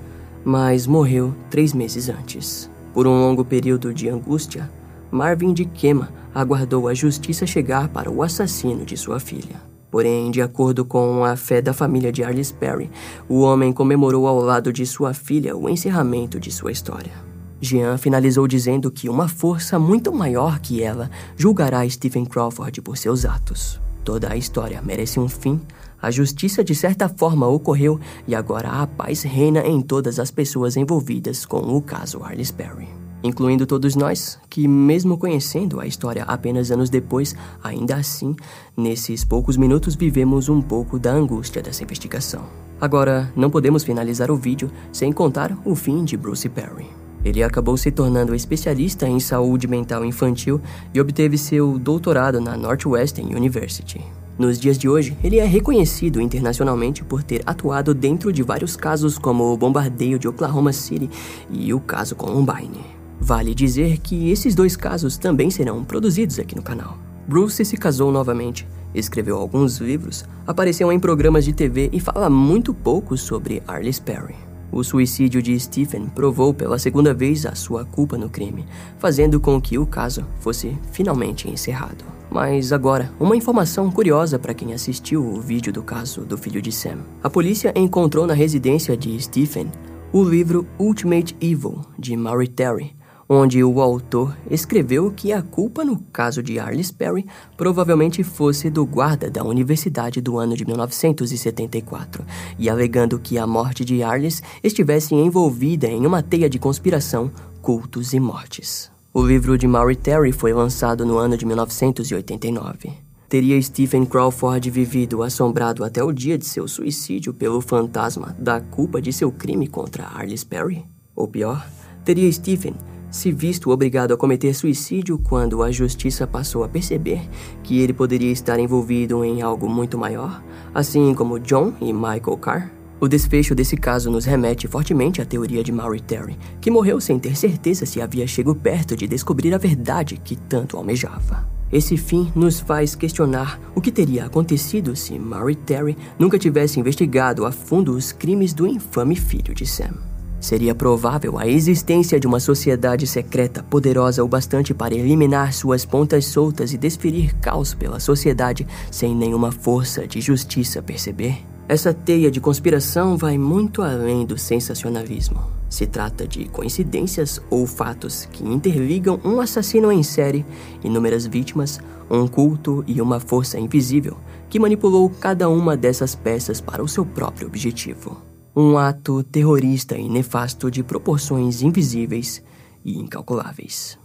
mas 0.45 0.87
morreu 0.87 1.35
três 1.51 1.73
meses 1.73 2.09
antes. 2.09 2.71
Por 2.93 3.07
um 3.07 3.21
longo 3.21 3.45
período 3.45 3.93
de 3.95 4.09
angústia, 4.09 4.71
Marvin 5.11 5.53
de 5.53 5.65
Kema 5.65 6.13
aguardou 6.35 6.89
a 6.89 6.95
justiça 6.95 7.47
chegar 7.47 7.89
para 7.89 8.11
o 8.11 8.23
assassino 8.23 8.85
de 8.85 8.97
sua 8.97 9.19
filha. 9.19 9.63
Porém, 9.91 10.31
de 10.31 10.43
acordo 10.43 10.85
com 10.85 11.25
a 11.25 11.37
fé 11.37 11.63
da 11.63 11.73
família 11.73 12.11
de 12.11 12.25
Arliss 12.25 12.51
Perry, 12.51 12.91
o 13.29 13.41
homem 13.41 13.73
comemorou 13.73 14.27
ao 14.27 14.41
lado 14.41 14.73
de 14.73 14.85
sua 14.85 15.15
filha 15.15 15.57
o 15.57 15.69
encerramento 15.69 16.41
de 16.41 16.51
sua 16.51 16.73
história. 16.73 17.13
Jean 17.61 17.97
finalizou 17.97 18.47
dizendo 18.49 18.91
que 18.91 19.09
uma 19.09 19.29
força 19.29 19.79
muito 19.79 20.13
maior 20.13 20.59
que 20.59 20.83
ela 20.83 21.11
julgará 21.37 21.89
Stephen 21.89 22.25
Crawford 22.25 22.83
por 22.83 22.99
seus 22.99 23.25
atos. 23.25 23.81
Toda 24.05 24.33
a 24.33 24.37
história 24.37 24.83
merece 24.83 25.19
um 25.19 25.29
fim, 25.29 25.61
a 26.05 26.11
justiça 26.11 26.63
de 26.63 26.75
certa 26.75 27.09
forma 27.09 27.47
ocorreu 27.49 27.99
e 28.29 28.35
agora 28.35 28.69
a 28.69 28.87
paz 28.87 29.23
reina 29.23 29.61
em 29.61 29.81
todas 29.81 30.19
as 30.19 30.31
pessoas 30.31 30.77
envolvidas 30.77 31.47
com 31.47 31.75
o 31.75 31.81
caso 31.81 32.23
Arliss 32.23 32.51
Perry. 32.51 32.87
Incluindo 33.23 33.65
todos 33.65 33.97
nós, 33.97 34.39
que, 34.51 34.69
mesmo 34.69 35.17
conhecendo 35.17 35.81
a 35.81 35.87
história 35.87 36.25
apenas 36.25 36.71
anos 36.71 36.91
depois, 36.91 37.35
ainda 37.63 37.97
assim, 37.97 38.37
nesses 38.77 39.25
poucos 39.25 39.57
minutos 39.57 39.95
vivemos 39.95 40.51
um 40.51 40.61
pouco 40.61 40.99
da 40.99 41.11
angústia 41.11 41.63
dessa 41.63 41.83
investigação. 41.83 42.43
Agora, 42.79 43.33
não 43.35 43.49
podemos 43.49 43.83
finalizar 43.83 44.31
o 44.31 44.37
vídeo 44.37 44.71
sem 44.93 45.11
contar 45.11 45.57
o 45.65 45.75
fim 45.75 46.05
de 46.05 46.19
Bruce 46.19 46.51
Perry. 46.51 46.87
Ele 47.25 47.43
acabou 47.43 47.79
se 47.79 47.91
tornando 47.91 48.35
especialista 48.35 49.09
em 49.09 49.19
saúde 49.19 49.67
mental 49.67 50.05
infantil 50.05 50.61
e 50.93 51.01
obteve 51.01 51.39
seu 51.39 51.79
doutorado 51.79 52.43
na 52.43 52.59
Northwestern 52.59 53.35
University. 53.35 54.05
Nos 54.37 54.59
dias 54.59 54.77
de 54.77 54.89
hoje, 54.89 55.17
ele 55.23 55.39
é 55.39 55.45
reconhecido 55.45 56.21
internacionalmente 56.21 57.05
por 57.05 57.23
ter 57.23 57.43
atuado 57.47 57.95
dentro 57.95 58.33
de 58.33 58.43
vários 58.43 58.75
casos 58.75 59.17
como 59.17 59.45
o 59.45 59.57
bombardeio 59.57 60.19
de 60.19 60.27
Oklahoma 60.27 60.73
City 60.73 61.09
e 61.49 61.73
o 61.73 61.79
caso 61.79 62.17
Columbine. 62.17 62.85
Vale 63.21 63.55
dizer 63.55 63.99
que 63.99 64.31
esses 64.31 64.57
dois 64.57 64.77
casos 64.77 65.17
também 65.17 65.51
serão 65.51 65.85
produzidos 65.85 66.41
aqui 66.41 66.57
no 66.57 66.63
canal. 66.63 66.99
Bruce 67.29 67.65
se 67.65 67.77
casou 67.77 68.11
novamente, 68.11 68.67
escreveu 68.93 69.37
alguns 69.37 69.79
livros, 69.79 70.25
apareceu 70.45 70.91
em 70.91 70.99
programas 70.99 71.45
de 71.45 71.53
TV 71.53 71.89
e 71.93 72.01
fala 72.01 72.29
muito 72.29 72.75
pouco 72.75 73.17
sobre 73.17 73.63
Arliss 73.69 74.01
Perry. 74.01 74.35
O 74.73 74.83
suicídio 74.83 75.41
de 75.41 75.59
Stephen 75.61 76.07
provou 76.07 76.53
pela 76.53 76.81
segunda 76.81 77.15
vez 77.15 77.47
a 77.47 77.55
sua 77.55 77.85
culpa 77.85 78.19
no 78.19 78.29
crime, 78.29 78.67
fazendo 78.99 79.39
com 79.39 79.61
que 79.61 79.79
o 79.79 79.87
caso 79.87 80.27
fosse 80.41 80.77
finalmente 80.91 81.49
encerrado. 81.49 82.05
Mas 82.35 82.73
agora, 82.73 83.13
uma 83.21 83.37
informação 83.37 83.89
curiosa 83.93 84.41
para 84.41 84.53
quem 84.53 84.75
assistiu 84.75 85.25
o 85.25 85.41
vídeo 85.41 85.73
do 85.73 85.85
caso 85.85 86.23
do 86.23 86.37
filho 86.37 86.61
de 86.61 86.73
Sam. 86.73 86.99
A 87.23 87.31
polícia 87.31 87.73
encontrou 87.77 88.27
na 88.27 88.35
residência 88.35 88.97
de 88.97 89.17
Stephen 89.23 89.71
o 90.13 90.21
livro 90.25 90.67
Ultimate 90.77 91.37
Evil, 91.41 91.83
de 91.97 92.17
Maury 92.17 92.49
Terry, 92.49 92.93
onde 93.29 93.63
o 93.63 93.81
autor 93.81 94.37
escreveu 94.51 95.13
que 95.13 95.33
a 95.33 95.43
culpa 95.43 95.85
no 95.85 95.97
caso 96.13 96.43
de 96.43 96.59
Arliss 96.59 96.91
Perry 96.91 97.25
provavelmente 97.57 98.25
fosse 98.25 98.69
do 98.69 98.85
guarda 98.85 99.31
da 99.31 99.45
universidade 99.45 100.21
do 100.21 100.37
ano 100.37 100.57
de 100.57 100.67
1974, 100.67 102.25
e 102.59 102.69
alegando 102.69 103.21
que 103.21 103.39
a 103.39 103.47
morte 103.47 103.85
de 103.85 104.03
Arliss 104.03 104.43
estivesse 104.61 105.15
envolvida 105.15 105.87
em 105.87 106.05
uma 106.05 106.21
teia 106.21 106.51
de 106.51 106.59
conspiração, 106.59 107.31
cultos 107.63 108.13
e 108.13 108.19
mortes. 108.19 108.93
O 109.17 109.23
livro 109.23 109.57
de 109.57 109.65
Maury 109.69 109.95
Terry 109.95 110.33
foi 110.33 110.53
lançado 110.53 111.07
no 111.07 111.19
ano 111.19 111.37
de 111.37 111.47
1989. 111.47 112.93
Teria 113.29 113.63
Stephen 113.63 114.05
Crawford 114.05 114.69
vivido 114.69 115.23
assombrado 115.23 115.85
até 115.85 116.03
o 116.03 116.11
dia 116.11 116.37
de 116.37 116.45
seu 116.45 116.67
suicídio 116.67 117.33
pelo 117.33 117.61
fantasma 117.61 118.35
da 118.37 118.61
culpa 118.61 119.01
de 119.01 119.13
seu 119.13 119.31
crime 119.31 119.69
contra 119.69 120.09
Arliss 120.09 120.43
Perry? 120.43 120.85
Ou 121.15 121.29
pior, 121.29 121.65
teria 122.05 122.31
Stephen 122.33 122.75
se 123.09 123.31
visto 123.31 123.71
obrigado 123.71 124.13
a 124.13 124.17
cometer 124.17 124.53
suicídio 124.53 125.17
quando 125.17 125.63
a 125.63 125.71
justiça 125.71 126.27
passou 126.27 126.65
a 126.65 126.69
perceber 126.69 127.21
que 127.63 127.79
ele 127.79 127.93
poderia 127.93 128.33
estar 128.33 128.59
envolvido 128.59 129.25
em 129.25 129.43
algo 129.43 129.69
muito 129.69 129.97
maior, 129.97 130.43
assim 130.75 131.15
como 131.15 131.39
John 131.39 131.73
e 131.81 131.93
Michael 131.93 132.37
Carr? 132.39 132.74
O 133.01 133.09
desfecho 133.09 133.55
desse 133.55 133.77
caso 133.77 134.11
nos 134.11 134.25
remete 134.25 134.69
fortemente 134.69 135.21
à 135.21 135.25
teoria 135.25 135.63
de 135.63 135.73
Maury 135.73 136.01
Terry, 136.01 136.39
que 136.61 136.71
morreu 136.71 137.01
sem 137.01 137.19
ter 137.19 137.37
certeza 137.37 137.85
se 137.85 138.01
havia 138.01 138.27
chegado 138.27 138.55
perto 138.55 138.97
de 138.97 139.07
descobrir 139.07 139.53
a 139.55 139.59
verdade 139.59 140.17
que 140.23 140.37
tanto 140.37 140.77
almejava. 140.77 141.47
Esse 141.73 141.97
fim 141.97 142.31
nos 142.37 142.61
faz 142.61 142.95
questionar 142.95 143.61
o 143.75 143.81
que 143.81 143.91
teria 143.91 144.27
acontecido 144.27 144.95
se 144.95 145.19
Maury 145.19 145.57
Terry 145.57 145.97
nunca 146.19 146.39
tivesse 146.39 146.79
investigado 146.79 147.45
a 147.45 147.51
fundo 147.51 147.93
os 147.93 148.13
crimes 148.13 148.53
do 148.53 148.67
infame 148.67 149.17
filho 149.17 149.55
de 149.55 149.67
Sam. 149.67 149.95
Seria 150.41 150.75
provável 150.75 151.39
a 151.39 151.49
existência 151.49 152.21
de 152.21 152.27
uma 152.27 152.39
sociedade 152.39 153.07
secreta 153.07 153.63
poderosa 153.63 154.23
o 154.23 154.29
bastante 154.29 154.75
para 154.75 154.95
eliminar 154.95 155.53
suas 155.53 155.85
pontas 155.85 156.27
soltas 156.27 156.73
e 156.73 156.79
desferir 156.79 157.35
caos 157.37 157.73
pela 157.73 157.99
sociedade 157.99 158.67
sem 158.91 159.17
nenhuma 159.17 159.51
força 159.51 160.07
de 160.07 160.21
justiça 160.21 160.83
perceber? 160.83 161.54
Essa 161.67 161.95
teia 161.95 162.31
de 162.31 162.43
conspiração 162.43 163.17
vai 163.17 163.39
muito 163.39 163.81
além 163.81 164.27
do 164.27 164.37
sensacionalismo. 164.37 165.43
Se 165.71 165.87
trata 165.87 166.29
de 166.29 166.45
coincidências 166.47 167.41
ou 167.49 167.67
fatos 167.67 168.27
que 168.27 168.45
interligam 168.45 169.19
um 169.25 169.41
assassino 169.41 169.91
em 169.91 170.03
série, 170.03 170.45
inúmeras 170.85 171.27
vítimas, 171.27 171.81
um 172.11 172.29
culto 172.29 172.85
e 172.87 173.01
uma 173.01 173.19
força 173.19 173.59
invisível 173.59 174.17
que 174.51 174.59
manipulou 174.59 175.09
cada 175.09 175.49
uma 175.49 175.75
dessas 175.75 176.15
peças 176.15 176.61
para 176.61 176.83
o 176.83 176.87
seu 176.87 177.05
próprio 177.05 177.49
objetivo. 177.49 178.21
Um 178.55 178.77
ato 178.77 179.23
terrorista 179.25 179.97
e 179.97 180.09
nefasto 180.09 180.71
de 180.71 180.83
proporções 180.83 181.63
invisíveis 181.63 182.43
e 182.85 182.99
incalculáveis. 182.99 183.99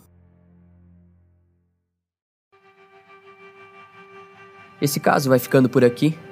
Esse 4.81 4.99
caso 4.99 5.27
vai 5.27 5.39
ficando 5.39 5.69
por 5.69 5.83
aqui. 5.83 6.17